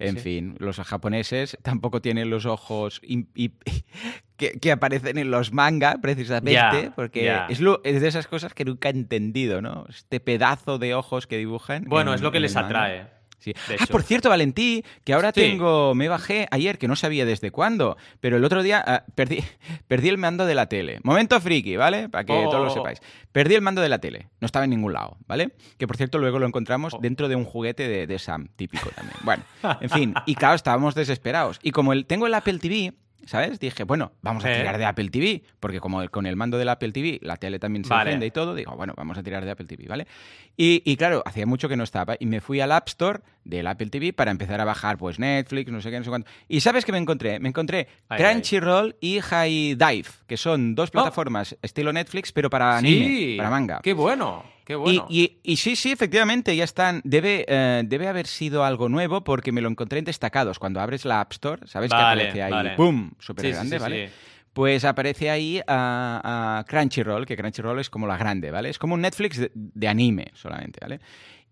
[0.04, 3.02] En fin, los japoneses tampoco tienen los ojos
[4.38, 8.92] que, aparecen en los manga, precisamente, porque Es, es, de esas cosas que nunca he
[8.92, 9.86] entendido, ¿no?
[9.90, 11.86] Este pedazo de ojos que dibujan.
[11.86, 13.08] Bueno, es lo que les atrae.
[13.80, 17.98] Ah, por cierto, Valentí, que ahora tengo, me bajé ayer, que no sabía desde cuándo,
[18.20, 19.44] pero el otro día ah, perdí,
[19.88, 21.00] perdí el mando de la tele.
[21.04, 22.10] Momento friki, ¿vale?
[22.10, 22.74] Para que todos lo oh.
[22.74, 23.02] sepáis.
[23.32, 25.52] Perdí el mando de la tele, no estaba en ningún lado, ¿vale?
[25.78, 27.00] Que por cierto luego lo encontramos oh.
[27.02, 29.18] dentro de un juguete de, de Sam, típico también.
[29.24, 29.44] Bueno,
[29.82, 31.60] en fin, y claro, estábamos desesperados.
[31.64, 32.94] Y como el, tengo el Apple TV,
[33.26, 33.60] ¿sabes?
[33.60, 36.92] Dije, bueno, vamos a tirar de Apple TV, porque como con el mando del Apple
[36.92, 39.66] TV la tele también se enciende y todo, digo, bueno, vamos a tirar de Apple
[39.66, 40.08] TV, ¿vale?
[40.56, 43.88] Y, claro, hacía mucho que no estaba y me fui al App Store del Apple
[43.88, 46.30] TV para empezar a bajar pues Netflix, no sé qué, no sé cuánto.
[46.48, 47.40] ¿Y sabes qué me encontré?
[47.40, 50.92] Me encontré Crunchyroll y High Dive, que son dos oh.
[50.92, 53.80] plataformas estilo Netflix, pero para anime, para manga.
[53.82, 54.44] ¡Qué bueno!
[54.66, 55.08] Qué bueno.
[55.10, 57.02] Y, sí, sí, efectivamente, ya están.
[57.04, 60.60] Debe, eh, debe haber sido algo nuevo porque me lo encontré en destacados.
[60.60, 62.76] Cuando abres la App Store, ¿sabes que aparece ahí?
[62.76, 63.12] ¡Pum!
[63.20, 64.10] Súper grande, ¿vale?
[64.54, 68.70] Pues aparece ahí a, Crunchyroll, que Crunchyroll es como la grande, ¿vale?
[68.70, 71.00] Es como un Netflix de anime solamente, ¿vale?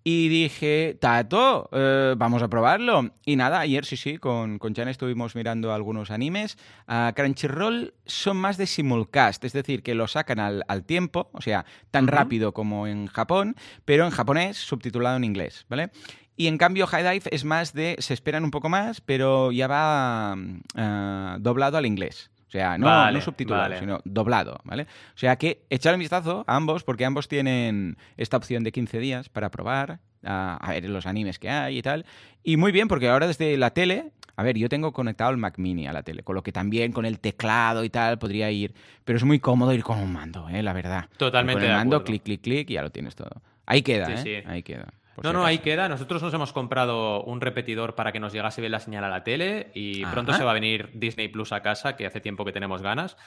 [0.03, 3.11] Y dije, Tato, eh, vamos a probarlo.
[3.23, 6.57] Y nada, ayer sí, sí, con, con Chan estuvimos mirando algunos animes.
[6.87, 11.65] A Crunchyroll son más de simulcast, es decir, que lo sacan al, tiempo, o sea,
[11.91, 15.91] tan rápido como en Japón, pero en japonés subtitulado en inglés, ¿vale?
[16.35, 19.67] Y en cambio, High Dive es más de, se esperan un poco más, pero ya
[19.67, 20.35] va
[20.75, 22.30] eh, doblado al inglés.
[22.51, 24.83] O sea, no, subtitulado, sino doblado, ¿vale?
[24.83, 28.99] O sea que echar un vistazo a ambos, porque ambos tienen esta opción de 15
[28.99, 32.05] días para probar, a, ver los animes que hay y tal.
[32.43, 35.59] Y muy bien, porque ahora desde la tele, a ver, yo tengo conectado el Mac
[35.59, 38.73] Mini a la tele, con lo que también con el teclado y tal podría ir,
[39.05, 40.61] pero es muy cómodo ir con un mando, ¿eh?
[40.61, 41.05] la verdad.
[41.15, 41.61] Totalmente.
[41.61, 43.41] Con el mando, clic, clic, clic y ya lo tienes todo.
[43.65, 44.43] Ahí queda, ¿eh?
[44.45, 44.87] Ahí queda.
[45.21, 45.89] No, no, ahí queda.
[45.89, 49.23] Nosotros nos hemos comprado un repetidor para que nos llegase bien la señal a la
[49.23, 52.51] tele y pronto se va a venir Disney Plus a casa, que hace tiempo que
[52.51, 53.17] tenemos ganas.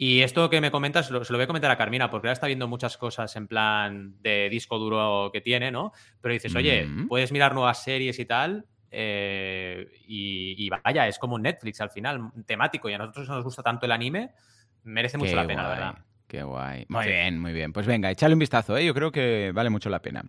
[0.00, 2.46] Y esto que me comentas, se lo voy a comentar a Carmina, porque ahora está
[2.46, 5.92] viendo muchas cosas en plan de disco duro que tiene, ¿no?
[6.20, 7.08] Pero dices, oye, mm.
[7.08, 12.30] puedes mirar nuevas series y tal, eh, y, vaya, es como un Netflix al final,
[12.46, 14.30] temático, y a nosotros nos gusta tanto el anime,
[14.84, 15.98] merece mucho la pena, la verdad.
[16.28, 16.84] Qué guay.
[16.88, 17.72] Muy bien, muy bien.
[17.72, 18.84] Pues venga, échale un vistazo, ¿eh?
[18.84, 20.22] Yo creo que vale mucho la pena.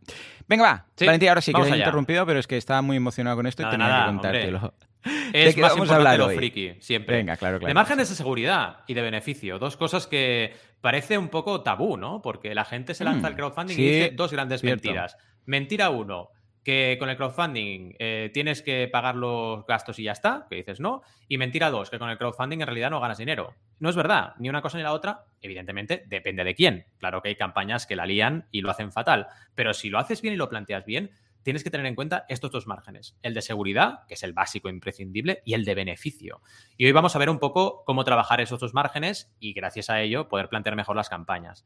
[0.47, 0.85] Venga, va.
[0.97, 3.63] Valentín, ahora sí que me he interrumpido, pero es que estaba muy emocionado con esto
[3.63, 4.73] y tenía que contártelo.
[5.31, 7.15] Es más importante lo friki, siempre.
[7.15, 7.69] Venga, claro, claro.
[7.69, 12.21] De márgenes de seguridad y de beneficio, dos cosas que parece un poco tabú, ¿no?
[12.21, 15.15] Porque la gente se lanza al mm, crowdfunding y dice dos grandes mentiras.
[15.45, 16.31] Mentira uno,
[16.63, 20.79] que con el crowdfunding eh, tienes que pagar los gastos y ya está, que dices
[20.79, 21.01] no.
[21.27, 23.55] Y mentira dos, que con el crowdfunding en realidad no ganas dinero.
[23.79, 25.25] No es verdad, ni una cosa ni la otra.
[25.41, 26.85] Evidentemente, depende de quién.
[26.97, 29.27] Claro que hay campañas que la lían y lo hacen fatal.
[29.55, 31.11] Pero si lo haces bien y lo planteas bien,
[31.43, 33.17] tienes que tener en cuenta estos dos márgenes.
[33.21, 36.41] El de seguridad, que es el básico imprescindible, y el de beneficio.
[36.77, 40.01] Y hoy vamos a ver un poco cómo trabajar esos dos márgenes y gracias a
[40.01, 41.65] ello poder plantear mejor las campañas.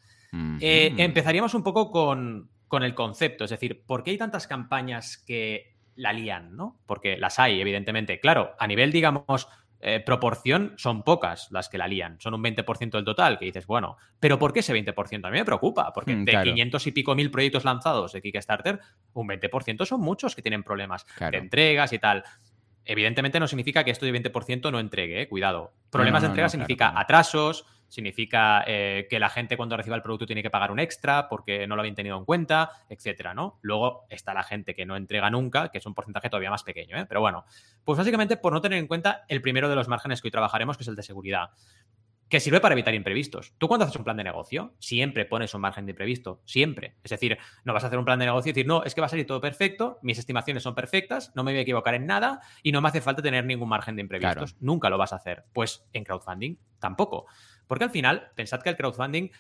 [0.61, 3.43] Eh, empezaríamos un poco con, con el concepto.
[3.43, 6.81] Es decir, ¿por qué hay tantas campañas que la lían, ¿no?
[6.87, 8.19] Porque las hay, evidentemente.
[8.19, 9.47] Claro, a nivel, digamos,
[9.79, 12.19] eh, proporción, son pocas las que la lían.
[12.19, 15.23] Son un 20% del total, que dices, bueno, ¿pero por qué ese 20%?
[15.23, 18.79] A mí me preocupa, porque mm, de 500 y pico mil proyectos lanzados de Kickstarter,
[19.13, 22.23] un 20% son muchos que tienen problemas de entregas y tal.
[22.85, 25.27] Evidentemente no significa que esto de 20% no entregue, ¿eh?
[25.29, 25.75] cuidado.
[25.91, 30.41] Problemas de entrega significa atrasos, significa eh, que la gente cuando reciba el producto tiene
[30.41, 33.59] que pagar un extra porque no lo habían tenido en cuenta, etcétera, ¿no?
[33.61, 36.97] Luego está la gente que no entrega nunca, que es un porcentaje todavía más pequeño,
[36.97, 37.05] ¿eh?
[37.07, 37.45] Pero bueno,
[37.85, 40.75] pues básicamente por no tener en cuenta el primero de los márgenes que hoy trabajaremos,
[40.75, 41.51] que es el de seguridad
[42.33, 43.53] que sirve para evitar imprevistos.
[43.59, 46.95] Tú cuando haces un plan de negocio, siempre pones un margen de imprevisto, siempre.
[47.03, 49.01] Es decir, no vas a hacer un plan de negocio y decir, no, es que
[49.01, 52.07] va a salir todo perfecto, mis estimaciones son perfectas, no me voy a equivocar en
[52.07, 54.55] nada y no me hace falta tener ningún margen de imprevistos.
[54.61, 55.45] Nunca lo vas a hacer.
[55.53, 57.27] Pues en crowdfunding tampoco.
[57.73, 59.31] Porque al final, pensad que el crowdfunding,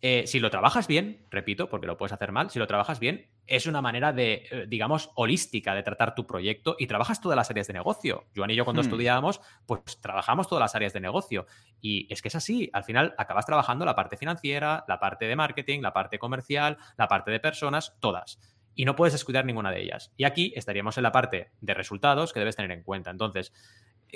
[0.00, 3.32] eh, si lo trabajas bien, repito, porque lo puedes hacer mal, si lo trabajas bien,
[3.48, 7.50] es una manera de, eh, digamos, holística de tratar tu proyecto y trabajas todas las
[7.50, 8.28] áreas de negocio.
[8.36, 8.84] Joan y yo cuando hmm.
[8.84, 11.46] estudiábamos, pues trabajamos todas las áreas de negocio.
[11.80, 15.34] Y es que es así, al final acabas trabajando la parte financiera, la parte de
[15.34, 18.38] marketing, la parte comercial, la parte de personas, todas
[18.76, 20.12] y no puedes descuidar ninguna de ellas.
[20.16, 23.10] Y aquí estaríamos en la parte de resultados que debes tener en cuenta.
[23.10, 23.52] Entonces,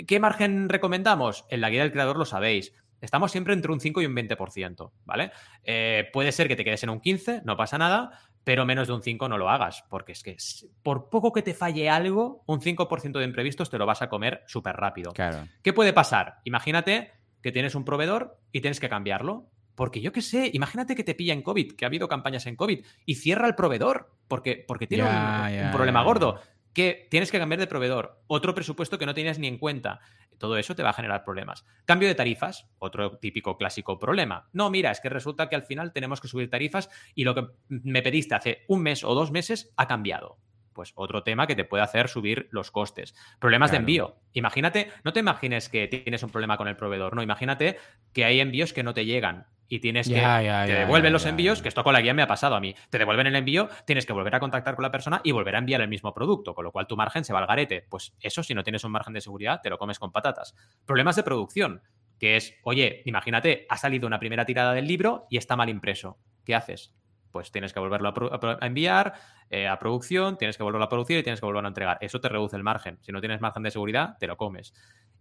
[0.07, 1.45] ¿qué margen recomendamos?
[1.49, 2.73] En la guía del creador lo sabéis.
[3.05, 5.31] Estamos siempre entre un 5 y un 20%, ¿vale?
[5.63, 8.95] Eh, puede ser que te quedes en un 15, no pasa nada, pero menos de
[8.95, 10.37] un 5 no lo hagas, porque es que
[10.83, 14.43] por poco que te falle algo, un 5% de imprevistos te lo vas a comer
[14.47, 15.13] súper rápido.
[15.13, 15.49] Claro.
[15.63, 16.41] ¿Qué puede pasar?
[16.45, 17.13] Imagínate
[17.43, 19.51] que tienes un proveedor y tienes que cambiarlo.
[19.75, 22.55] Porque yo qué sé, imagínate que te pilla en COVID, que ha habido campañas en
[22.55, 26.41] COVID, y cierra el proveedor, porque, porque tiene un, problema gordo
[26.75, 30.01] que tienes que cambiar de proveedor, otro presupuesto que no tenías ni en cuenta.
[30.39, 31.65] Todo eso te va a generar problemas.
[31.85, 34.49] Cambio de tarifas, otro típico clásico problema.
[34.53, 37.47] No, mira, es que resulta que al final tenemos que subir tarifas y lo que
[37.69, 40.39] me pediste hace un mes o dos meses ha cambiado
[40.75, 43.15] pues otro tema que te puede hacer subir los costes.
[43.39, 44.17] Problemas de envío.
[44.33, 47.79] Imagínate, no te imagines que tienes un problema con el proveedor, no, imagínate
[48.13, 51.69] que hay envíos que no te llegan y tienes que te devuelven los envíos, que
[51.69, 52.75] esto con la guía me ha pasado a mí.
[52.91, 55.59] Te devuelven el envío, tienes que volver a contactar con la persona y volver a
[55.59, 57.87] enviar el mismo producto, con lo cual tu margen se va al garete.
[57.89, 60.55] Pues eso, si no tienes un margen de seguridad, te lo comes con patatas.
[60.85, 61.83] Problemas de producción,
[62.19, 66.19] que es, oye, imagínate, ha salido una primera tirada del libro y está mal impreso.
[66.45, 66.95] ¿Qué haces?
[67.35, 69.15] pues tienes que volverlo a, enviar
[69.51, 71.99] eh, a producción, tienes que volverlo a producir y tienes que volverlo a entregar.
[72.01, 72.99] Eso te reduce el margen.
[73.03, 74.75] Si no tienes margen de seguridad, te lo comes.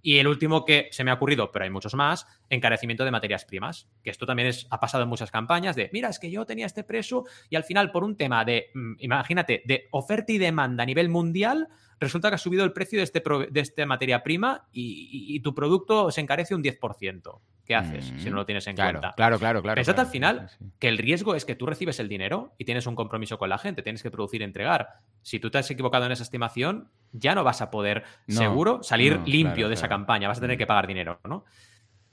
[0.05, 3.45] Y el último que se me ha ocurrido, pero hay muchos más, encarecimiento de materias
[3.45, 3.87] primas.
[4.03, 6.65] Que esto también es, ha pasado en muchas campañas de, mira, es que yo tenía
[6.65, 10.83] este precio y al final por un tema de, mm, imagínate, de oferta y demanda
[10.83, 11.69] a nivel mundial,
[12.01, 15.55] resulta que ha subido el precio de, este, de esta materia prima y, y tu
[15.55, 17.39] producto se encarece un 10%.
[17.65, 19.13] ¿qué haces si no lo tienes en cuenta?
[19.15, 19.75] Claro, claro, claro.
[19.75, 22.95] Pensate al final que el riesgo es que tú recibes el dinero y tienes un
[22.95, 24.87] compromiso con la gente, tienes que producir y entregar.
[25.21, 29.19] Si tú te has equivocado en esa estimación, ya no vas a poder, seguro, salir
[29.25, 31.45] limpio de esa campaña, vas a tener que pagar dinero, ¿no?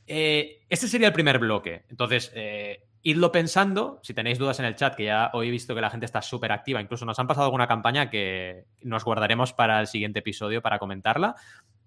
[0.06, 1.84] Eh, este sería el primer bloque.
[1.88, 4.00] Entonces, eh, idlo pensando.
[4.02, 6.20] Si tenéis dudas en el chat, que ya hoy he visto que la gente está
[6.20, 10.62] súper activa, incluso nos han pasado alguna campaña que nos guardaremos para el siguiente episodio
[10.62, 11.36] para comentarla.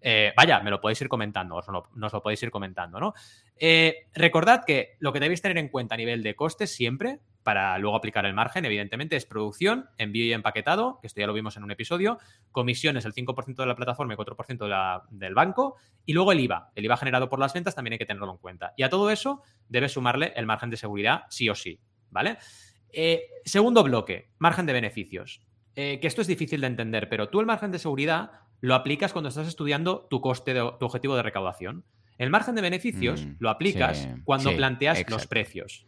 [0.06, 3.14] Eh, vaya, me lo podéis ir comentando, os lo, nos lo podéis ir comentando, ¿no?
[3.56, 7.78] Eh, recordad que lo que debéis tener en cuenta a nivel de costes siempre, para
[7.78, 11.56] luego aplicar el margen, evidentemente, es producción, envío y empaquetado, que esto ya lo vimos
[11.56, 12.18] en un episodio,
[12.52, 16.72] comisiones el 5% de la plataforma y 4% del banco, y luego el IVA.
[16.76, 18.74] El IVA generado por las ventas también hay que tenerlo en cuenta.
[18.76, 22.38] Y a todo eso debes sumarle el margen de seguridad sí o sí, ¿vale?
[22.90, 25.42] Eh, segundo bloque, margen de beneficios.
[25.76, 29.28] que esto es difícil de entender, pero tú el margen de seguridad lo aplicas cuando
[29.28, 31.84] estás estudiando tu coste, de, tu objetivo de recaudación.
[32.18, 35.86] El margen de beneficios mm, lo aplicas cuando planteas los precios.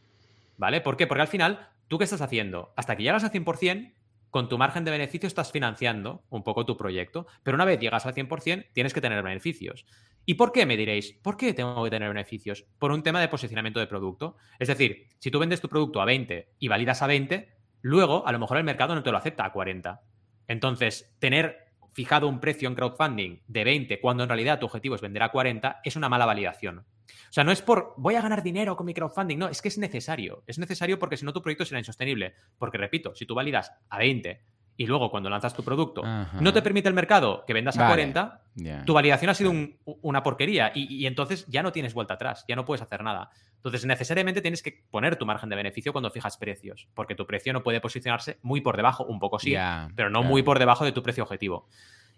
[0.57, 0.81] ¿Vale?
[0.81, 1.07] ¿Por qué?
[1.07, 2.73] Porque al final, ¿tú qué estás haciendo?
[2.75, 3.93] Hasta que llegas al 100%,
[4.29, 8.05] con tu margen de beneficio estás financiando un poco tu proyecto, pero una vez llegas
[8.05, 9.85] al 100%, tienes que tener beneficios.
[10.25, 10.65] ¿Y por qué?
[10.65, 12.65] Me diréis, ¿por qué tengo que tener beneficios?
[12.77, 14.35] Por un tema de posicionamiento de producto.
[14.59, 18.33] Es decir, si tú vendes tu producto a 20 y validas a 20, luego a
[18.33, 20.01] lo mejor el mercado no te lo acepta a 40.
[20.49, 21.64] Entonces, tener
[21.95, 25.31] fijado un precio en crowdfunding de 20 cuando en realidad tu objetivo es vender a
[25.31, 26.79] 40 es una mala validación.
[26.79, 29.69] O sea, no es por voy a ganar dinero con mi crowdfunding, no, es que
[29.69, 30.43] es necesario.
[30.45, 32.35] Es necesario porque si no tu proyecto será insostenible.
[32.57, 34.41] Porque repito, si tú validas a 20
[34.77, 38.41] y luego cuando lanzas tu producto no te permite el mercado que vendas a 40,
[38.85, 39.53] tu validación ha sido
[40.01, 43.29] una porquería y, entonces ya no tienes vuelta atrás, ya no puedes hacer nada.
[43.55, 47.51] Entonces necesariamente tienes que poner tu margen de beneficio cuando fijas precios, porque tu precio
[47.53, 49.55] no puede posicionarse muy por debajo, un poco sí,
[49.95, 51.67] pero no muy por debajo de tu precio objetivo.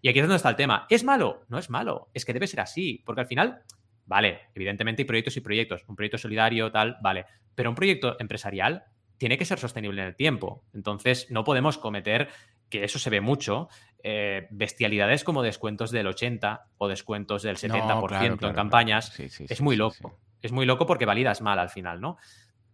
[0.02, 0.86] Y aquí es donde está el tema.
[0.90, 1.44] ¿Es malo?
[1.48, 3.64] No es malo, es que debe ser así, porque al final,
[4.06, 8.86] vale, evidentemente hay proyectos y proyectos, un proyecto solidario, tal, vale, pero un proyecto empresarial
[9.18, 10.64] tiene que ser sostenible en el tiempo.
[10.74, 12.30] Entonces, no podemos cometer,
[12.70, 13.70] que eso se ve mucho,
[14.04, 19.18] eh, bestialidades como descuentos del 80 o descuentos del 70% en campañas.
[19.20, 20.20] es muy loco.
[20.42, 22.18] Es muy loco porque validas mal al final, ¿no?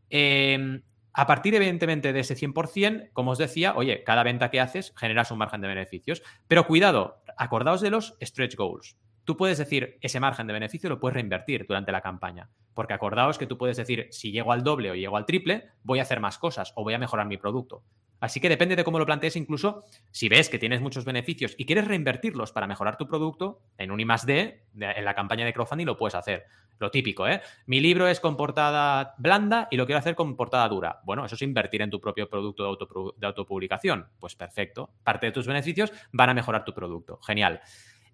[0.10, 0.82] Em,
[1.14, 5.32] a partir, evidentemente, de ese 100%, como os decía, oye, cada venta que haces generas
[5.32, 6.24] un margen de beneficios.
[6.48, 11.00] Pero cuidado, acordaos de los stretch goals tú puedes decir, ese margen de beneficio lo
[11.00, 12.50] puedes reinvertir durante la campaña.
[12.74, 16.00] Porque acordaos que tú puedes decir, si llego al doble o llego al triple, voy
[16.00, 17.84] a hacer más cosas o voy a mejorar mi producto.
[18.24, 21.66] Así que depende de cómo lo plantees, incluso si ves que tienes muchos beneficios y
[21.66, 25.86] quieres reinvertirlos para mejorar tu producto, en un I D, en la campaña de crowdfunding
[25.86, 26.46] lo puedes hacer.
[26.80, 27.42] Lo típico, ¿eh?
[27.66, 31.02] Mi libro es con portada blanda y lo quiero hacer con portada dura.
[31.04, 32.78] Bueno, eso es invertir en tu propio producto
[33.18, 34.08] de, autopublicación.
[34.20, 34.94] Pues perfecto.
[35.04, 37.20] Parte de tus beneficios van a mejorar tu producto.
[37.22, 37.60] Genial.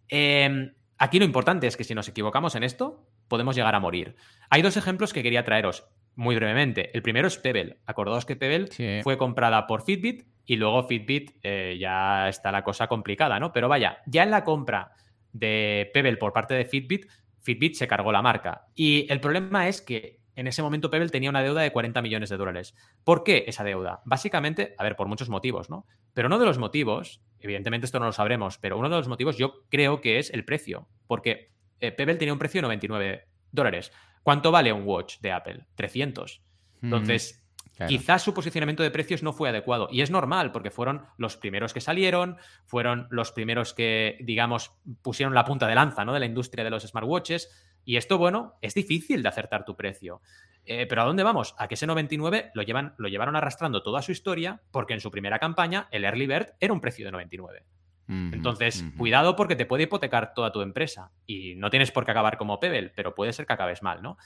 [0.08, 4.16] Eh, Aquí lo importante es que si nos equivocamos en esto, podemos llegar a morir.
[4.50, 6.92] Hay dos ejemplos que quería traeros muy brevemente.
[6.94, 7.78] El primero es Pebble.
[7.86, 12.88] Acordaos que Pebble fue comprada por Fitbit y luego Fitbit eh, ya está la cosa
[12.88, 13.54] complicada, ¿no?
[13.54, 14.92] Pero vaya, ya en la compra
[15.32, 17.08] de Pebble por parte de Fitbit,
[17.40, 18.68] Fitbit se cargó la marca.
[18.76, 22.30] Y el problema es que en ese momento Pebble tenía una deuda de 40 millones
[22.30, 22.76] de dólares.
[23.04, 24.02] ¿Por qué esa deuda?
[24.06, 25.86] Básicamente, a ver, por muchos motivos, ¿no?
[26.14, 29.38] Pero uno de los motivos Evidentemente esto no lo sabremos, pero uno de los motivos
[29.38, 33.92] yo creo que es el precio, porque eh, Pebble tenía un precio de 99 dólares.
[34.24, 35.66] ¿Cuánto vale un watch de Apple?
[35.76, 36.42] 300.
[36.82, 37.46] Entonces,
[37.88, 39.88] quizás su posicionamiento de precios no fue adecuado.
[39.90, 45.34] Y es normal, porque fueron los primeros que salieron, fueron los primeros que, digamos, pusieron
[45.34, 46.14] la punta de lanza ¿no?
[46.14, 47.50] de la industria de los smartwatches.
[47.90, 50.22] Y esto, bueno, es difícil de acertar tu precio.
[50.64, 51.56] Eh, pero ¿a dónde vamos?
[51.58, 52.62] A que ese 99 lo,
[52.98, 56.72] lo llevaron arrastrando toda su historia porque en su primera campaña el Early Bird era
[56.72, 57.64] un precio de 99.
[58.08, 62.38] Entonces, cuidado porque te puede hipotecar toda tu empresa y no tienes por qué acabar
[62.38, 64.18] como Pebble, pero puede ser que acabes mal, ¿no?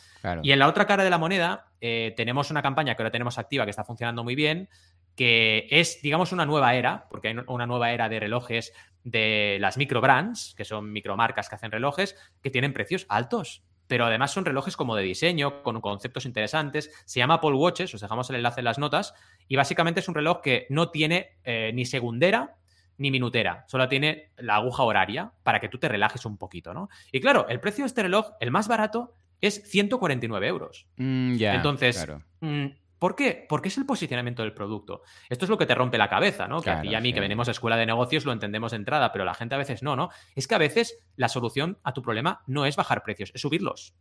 [0.41, 3.38] Y en la otra cara de la moneda eh, tenemos una campaña que ahora tenemos
[3.38, 4.69] activa que está funcionando muy bien,
[5.15, 8.73] que es, digamos, una nueva era, porque hay una nueva era de relojes
[9.04, 13.63] de las micro brands, que son micromarcas que hacen relojes, que tienen precios altos.
[13.88, 16.92] Pero además son relojes como de diseño, con conceptos interesantes.
[17.06, 19.13] Se llama Apple Watches, os dejamos el enlace en las notas.
[19.48, 22.56] Y básicamente es un reloj que no tiene eh, ni segundera
[22.98, 26.89] ni minutera, solo tiene la aguja horaria para que tú te relajes un poquito, ¿no?
[27.12, 30.88] Y claro, el precio de este reloj, el más barato, es 149 euros.
[30.98, 32.08] Mm, ya, Entonces,
[32.39, 32.68] mm,
[33.04, 33.46] ¿Por qué?
[33.50, 35.02] Porque es el posicionamiento del producto.
[35.30, 36.62] Esto es lo que te rompe la cabeza, ¿no?
[36.62, 38.78] que a ti y a mí, que venimos a escuela de negocios, lo entendemos de
[38.78, 40.10] entrada, pero la gente a veces no, ¿no?
[40.36, 43.94] Es que a veces la solución a tu problema no es bajar precios, es subirlos.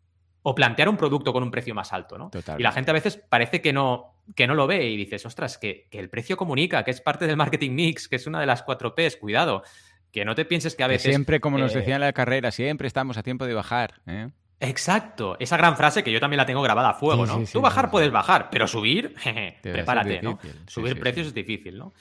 [0.43, 2.31] O plantear un producto con un precio más alto, ¿no?
[2.57, 5.59] Y la gente a veces parece que no, que no lo ve y dices, ostras,
[5.59, 8.47] que, que, el precio comunica, que es parte del marketing mix, que es una de
[8.47, 9.65] las cuatro Ps, cuidado.
[10.13, 11.11] Que no te pienses que a veces.
[11.11, 13.95] siempre, como nos eh, decía en la carrera, siempre estamos a tiempo de bajar.
[14.07, 14.29] ¿eh?
[14.65, 17.43] Exacto, esa gran frase que yo también la tengo grabada a fuego, ¿no?
[17.53, 19.15] Tú bajar puedes bajar, pero subir,
[19.63, 20.39] prepárate, ¿no?
[20.69, 21.93] Subir precios es difícil, ¿no?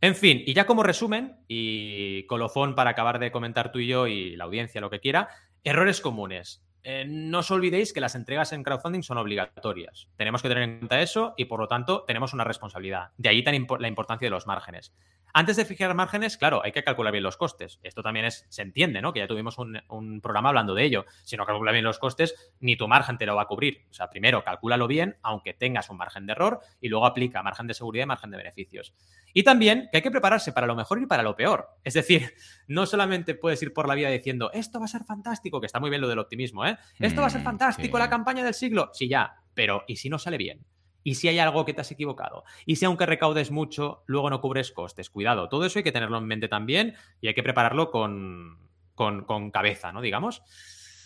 [0.00, 4.06] En fin, y ya como resumen, y colofón para acabar de comentar tú y yo
[4.06, 5.28] y la audiencia lo que quiera,
[5.62, 6.65] errores comunes.
[6.88, 10.06] Eh, no os olvidéis que las entregas en crowdfunding son obligatorias.
[10.14, 13.10] Tenemos que tener en cuenta eso y por lo tanto tenemos una responsabilidad.
[13.16, 14.94] De ahí la importancia de los márgenes.
[15.38, 17.78] Antes de fijar márgenes, claro, hay que calcular bien los costes.
[17.82, 19.12] Esto también es, se entiende, ¿no?
[19.12, 21.04] Que ya tuvimos un, programa hablando de ello.
[21.24, 23.84] Si no calculas bien los costes, ni tu margen te lo va a cubrir.
[23.90, 27.66] O sea, primero, calcúlalo bien, aunque tengas un margen de error, y luego aplica margen
[27.66, 28.94] de seguridad y margen de beneficios.
[29.34, 31.68] Y también que hay que prepararse para lo mejor y para lo peor.
[31.84, 32.32] Es decir,
[32.66, 35.80] no solamente puedes ir por la vida diciendo, esto va a ser fantástico, que está
[35.80, 36.75] muy bien lo del optimismo, ¿eh?
[36.98, 38.90] Esto va a ser mm, fantástico, la campaña del siglo.
[38.92, 40.64] Sí, ya, pero ¿y si no sale bien?
[41.06, 42.42] y si hay algo que te has equivocado.
[42.64, 45.08] Y si aunque recaudes mucho, luego no cubres costes.
[45.08, 48.58] Cuidado, todo eso hay que tenerlo en mente también y hay que prepararlo con,
[48.96, 50.00] con, cabeza, ¿no?
[50.00, 50.42] Digamos.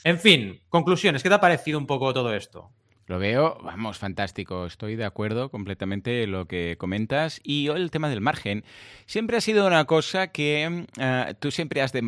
[0.03, 2.73] En fin, conclusiones, ¿qué te ha parecido un poco todo esto?
[3.11, 4.67] Lo veo, vamos, fantástico.
[4.67, 7.41] Estoy de acuerdo completamente en lo que comentas.
[7.43, 8.63] Y el tema del margen
[9.05, 12.07] siempre ha sido una cosa que eh, tú siempre has, de,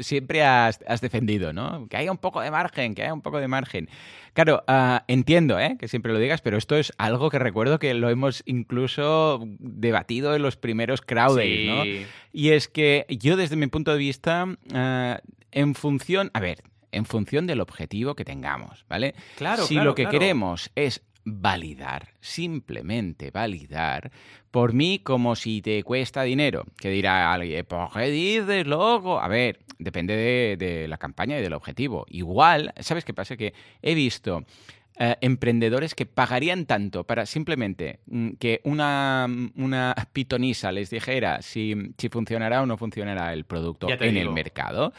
[0.00, 1.86] siempre has, defendido, ¿no?
[1.88, 3.88] Que haya un poco de margen, que haya un poco de margen.
[4.32, 5.76] Claro, uh, entiendo ¿eh?
[5.78, 10.34] que siempre lo digas, pero esto es algo que recuerdo que lo hemos incluso debatido
[10.34, 11.84] en los primeros crowd ¿no?
[12.32, 15.20] Y es que yo desde mi punto de vista, uh,
[15.52, 19.14] en función, a ver, en función del objetivo que tengamos, ¿vale?
[19.36, 24.12] Claro, si lo que queremos es validar, simplemente validar,
[24.52, 26.64] por mí como si te cuesta dinero.
[26.78, 29.20] Que dirá alguien, ¿por qué dices, loco?
[29.20, 32.06] A ver, depende de, la campaña y del objetivo.
[32.08, 33.36] Igual, ¿sabes qué pasa?
[33.36, 34.44] Que he visto
[34.98, 41.74] eh, emprendedores que pagarían tanto para simplemente mm, que una, una pitonisa les dijera si,
[41.98, 44.92] si funcionará o no funcionará el producto en el mercado,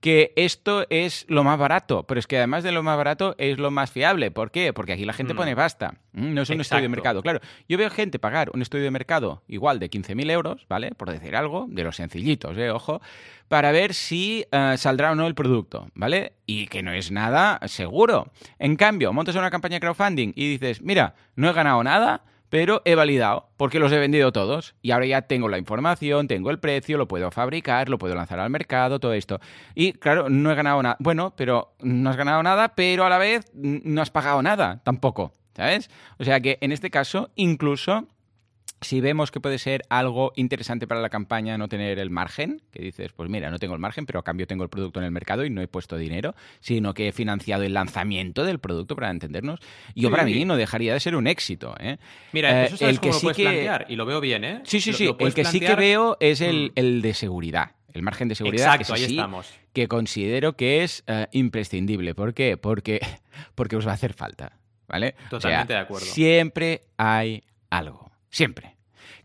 [0.00, 3.58] que esto es lo más barato, pero es que además de lo más barato es
[3.58, 4.30] lo más fiable.
[4.30, 4.72] ¿Por qué?
[4.72, 5.36] Porque aquí la gente mm.
[5.36, 5.94] pone basta.
[6.12, 7.22] Mm, no es un estudio de mercado.
[7.22, 10.92] Claro, yo veo gente pagar un estudio de mercado igual de 15.000 euros, ¿vale?
[10.92, 12.70] Por decir algo, de los sencillitos, ¿eh?
[12.70, 13.02] Ojo,
[13.48, 16.32] para ver si eh, saldrá o no el producto, ¿vale?
[16.46, 18.32] Y que no es nada seguro.
[18.58, 22.82] En cambio, montas una campaña de crowdfunding y dices, mira, no he ganado nada, pero
[22.84, 26.58] he validado porque los he vendido todos y ahora ya tengo la información, tengo el
[26.58, 29.40] precio, lo puedo fabricar, lo puedo lanzar al mercado, todo esto.
[29.74, 30.96] Y claro, no he ganado nada.
[30.98, 35.32] Bueno, pero no has ganado nada, pero a la vez no has pagado nada tampoco,
[35.54, 35.90] ¿sabes?
[36.18, 38.06] O sea que en este caso, incluso
[38.80, 42.82] si vemos que puede ser algo interesante para la campaña no tener el margen, que
[42.82, 45.10] dices, pues mira, no tengo el margen, pero a cambio tengo el producto en el
[45.10, 49.10] mercado y no he puesto dinero, sino que he financiado el lanzamiento del producto para
[49.10, 49.60] entendernos,
[49.94, 51.74] yo para mí no dejaría de ser un éxito.
[51.78, 51.98] ¿eh?
[52.32, 53.42] Mira, eso el que sí que...
[53.42, 54.62] plantear y lo veo bien, ¿eh?
[54.64, 55.14] Sí, sí, sí.
[55.18, 57.00] el que sí que veo es el, mm.
[57.00, 57.72] de seguridad.
[57.92, 59.52] El margen de seguridad Exacto, ahí estamos.
[59.72, 62.14] que considero que es eh, imprescindible.
[62.14, 62.56] ¿Por qué?
[62.56, 63.00] Porque,
[63.54, 64.56] porque os va a hacer falta.
[64.86, 65.14] ¿Vale?
[65.28, 66.06] Totalmente de acuerdo.
[66.06, 68.09] Siempre hay algo.
[68.30, 68.76] Siempre.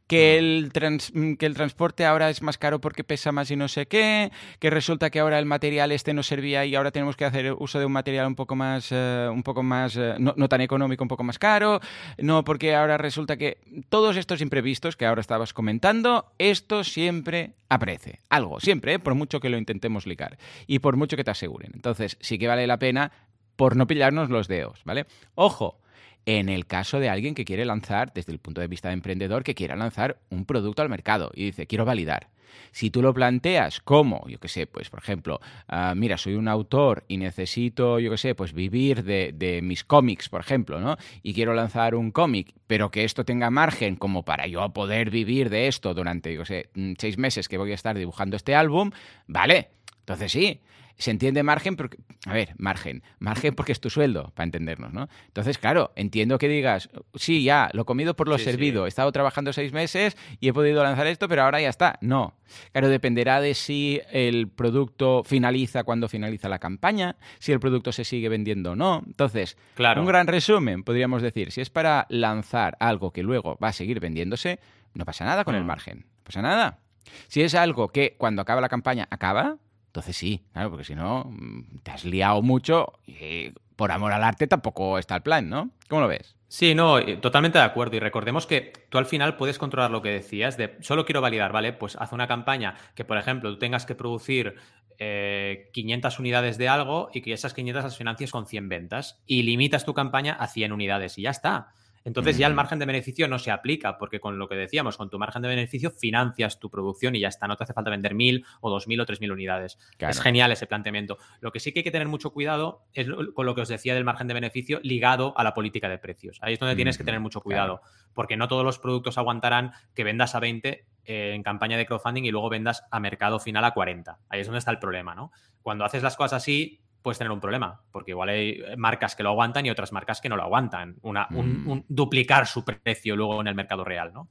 [0.08, 3.88] Que el, que el transporte ahora es más caro porque pesa más y no sé
[3.88, 7.56] qué, que resulta que ahora el material este no servía y ahora tenemos que hacer
[7.58, 11.04] uso de un material un poco más, eh, un poco más eh, no, tan económico,
[11.04, 11.80] un poco más caro,
[12.20, 13.58] no porque ahora resulta que
[13.90, 19.00] todos estos imprevistos que ahora estabas comentando, esto siempre aparece, algo, siempre, ¿eh?
[19.00, 20.38] por mucho que lo intentemos ligar
[20.68, 21.72] y por mucho que te aseguren.
[21.74, 23.12] Entonces sí que vale la pena
[23.56, 25.08] por no pillarnos los dedos, ¿vale?
[25.34, 25.80] Ojo,
[26.26, 29.44] en el caso de alguien que quiere lanzar, desde el punto de vista de emprendedor,
[29.44, 32.30] que quiera lanzar un producto al mercado y dice, quiero validar.
[32.72, 36.48] Si tú lo planteas como, yo qué sé, pues por ejemplo, ah, mira, soy un
[36.48, 40.98] autor y necesito, yo qué sé, pues vivir de, de mis cómics, por ejemplo, ¿no?
[41.22, 45.50] Y quiero lanzar un cómic, pero que esto tenga margen como para yo poder vivir
[45.50, 48.56] de esto durante, yo qué sé, mm, seis meses que voy a estar dibujando este
[48.56, 48.92] álbum,
[49.28, 49.70] vale,
[50.00, 50.62] entonces sí,
[50.98, 55.10] se entiende margen, porque, a ver, margen, margen porque es tu sueldo, para entendernos, ¿no?
[55.28, 58.86] Entonces, claro, entiendo que digas, sí, ya, lo comido por lo Sí, servido, sí.
[58.86, 61.98] he estado trabajando seis meses y he podido lanzar esto, pero ahora ya está.
[62.02, 62.36] No.
[62.72, 68.04] Claro, dependerá de si el producto finaliza cuando finaliza la campaña, si el producto se
[68.06, 69.04] sigue vendiendo o no.
[69.06, 70.00] Entonces, Claro.
[70.02, 74.00] un gran resumen, podríamos decir, si es para lanzar algo que luego va a seguir
[74.00, 74.60] vendiéndose,
[74.94, 75.68] no pasa nada con el Mm.
[75.68, 76.80] margen, no pasa nada.
[77.28, 79.58] Si es algo que cuando acaba la campaña acaba,
[79.96, 84.26] entonces sí, claro, porque si no, mm, te has liado mucho y por amor al
[84.26, 85.70] arte tampoco está el plan, ¿no?
[85.88, 86.36] ¿Cómo lo ves?
[86.50, 87.96] Sí, no, eh, totalmente de acuerdo.
[87.96, 91.54] Y recordemos que tú al final puedes controlar lo que decías de solo quiero validar,
[91.54, 91.72] ¿vale?
[91.72, 94.56] Pues haz una campaña que, por ejemplo, tú tengas que producir
[95.00, 99.44] eh, 500 unidades de algo y que esas 500 las financies con 100 ventas y
[99.44, 101.70] limitas tu campaña a 100 unidades y ya está.
[102.06, 105.10] Entonces ya el margen de beneficio no se aplica, porque con lo que decíamos, con
[105.10, 108.14] tu margen de beneficio financias tu producción y ya está, no te hace falta vender
[108.14, 109.80] mil o dos mil o tres mil unidades.
[109.98, 110.12] Claro.
[110.12, 111.18] Es genial ese planteamiento.
[111.42, 113.96] Lo que sí que hay que tener mucho cuidado es con lo que os decía
[113.96, 116.38] del margen de beneficio ligado a la política de precios.
[116.42, 117.82] Ahí es donde tienes que tener mucho cuidado,
[118.14, 122.24] porque no todos los productos aguantarán que vendas a 20 eh, en campaña de crowdfunding
[122.24, 124.20] y luego vendas a mercado final a 40.
[124.30, 125.32] Ahí es donde está el problema, ¿no?
[125.64, 129.30] Cuando haces las cosas así, puedes tener un problema, porque igual hay marcas que lo
[129.30, 130.98] aguantan y otras marcas que no lo aguantan.
[131.04, 131.70] Una, Mm.
[131.70, 134.30] un duplicar su precio luego en el mercado real, ¿no?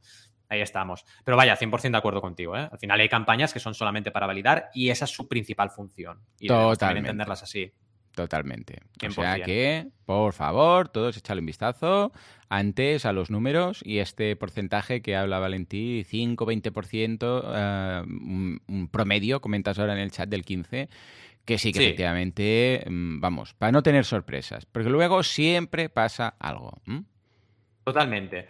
[0.50, 1.04] Ahí estamos.
[1.24, 2.54] Pero vaya, 100% de acuerdo contigo.
[2.56, 2.68] ¿eh?
[2.70, 6.18] Al final hay campañas que son solamente para validar y esa es su principal función.
[6.38, 7.08] Y Totalmente.
[7.08, 7.72] entenderlas así.
[8.12, 8.80] Totalmente.
[8.96, 9.12] O 100%.
[9.14, 12.12] sea que, por favor, todos echadle un vistazo
[12.48, 19.40] antes a los números y este porcentaje que habla Valentí, 5-20%, eh, un, un promedio,
[19.40, 20.88] comentas ahora en el chat del 15%,
[21.44, 21.84] que sí que Sí.
[21.86, 26.80] efectivamente, mm, vamos, para no tener sorpresas, porque luego siempre pasa algo.
[27.84, 28.46] Totalmente.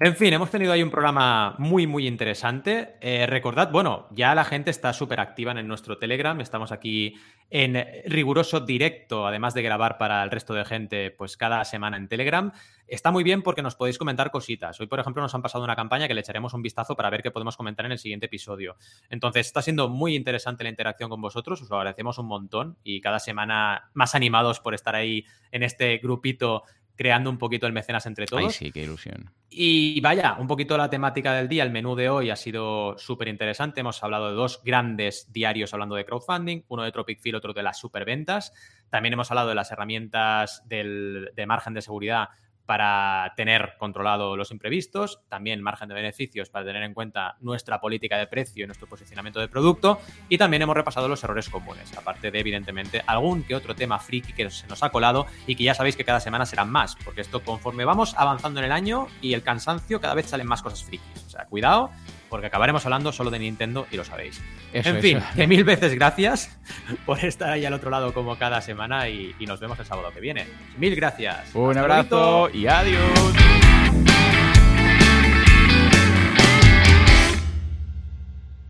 [0.00, 2.94] En fin, hemos tenido ahí un programa muy, muy interesante.
[3.00, 6.40] Eh, recordad, bueno, ya la gente está súper activa en nuestro Telegram.
[6.40, 7.16] Estamos aquí
[7.50, 12.06] en riguroso directo, además de grabar para el resto de gente, pues cada semana en
[12.06, 12.52] Telegram.
[12.86, 14.78] Está muy bien porque nos podéis comentar cositas.
[14.78, 17.20] Hoy, por ejemplo, nos han pasado una campaña que le echaremos un vistazo para ver
[17.20, 18.76] qué podemos comentar en el siguiente episodio.
[19.10, 21.60] Entonces, está siendo muy interesante la interacción con vosotros.
[21.60, 25.98] Os lo agradecemos un montón y cada semana más animados por estar ahí en este
[25.98, 26.62] grupito
[26.98, 28.42] creando un poquito el mecenas entre todos.
[28.42, 29.30] Ay, sí, qué ilusión.
[29.48, 33.28] Y vaya, un poquito la temática del día, el menú de hoy ha sido súper
[33.28, 33.80] interesante.
[33.80, 37.62] Hemos hablado de dos grandes diarios hablando de crowdfunding, uno de Tropic Field, otro de
[37.62, 38.52] las superventas.
[38.90, 42.30] También hemos hablado de las herramientas del, de margen de seguridad
[42.68, 48.18] para tener controlado los imprevistos, también margen de beneficios para tener en cuenta nuestra política
[48.18, 49.98] de precio y nuestro posicionamiento de producto,
[50.28, 54.34] y también hemos repasado los errores comunes, aparte de, evidentemente, algún que otro tema friki
[54.34, 57.22] que se nos ha colado y que ya sabéis que cada semana serán más, porque
[57.22, 60.84] esto conforme vamos avanzando en el año y el cansancio, cada vez salen más cosas
[60.84, 61.24] frikis.
[61.26, 61.90] O sea, cuidado,
[62.28, 64.40] porque acabaremos hablando solo de Nintendo y lo sabéis.
[64.72, 65.26] Eso, en fin, eso.
[65.34, 66.56] que mil veces gracias
[67.06, 70.10] por estar ahí al otro lado como cada semana y, y nos vemos el sábado
[70.12, 70.46] que viene.
[70.76, 71.54] Mil gracias.
[71.54, 73.34] Un Hasta abrazo y adiós.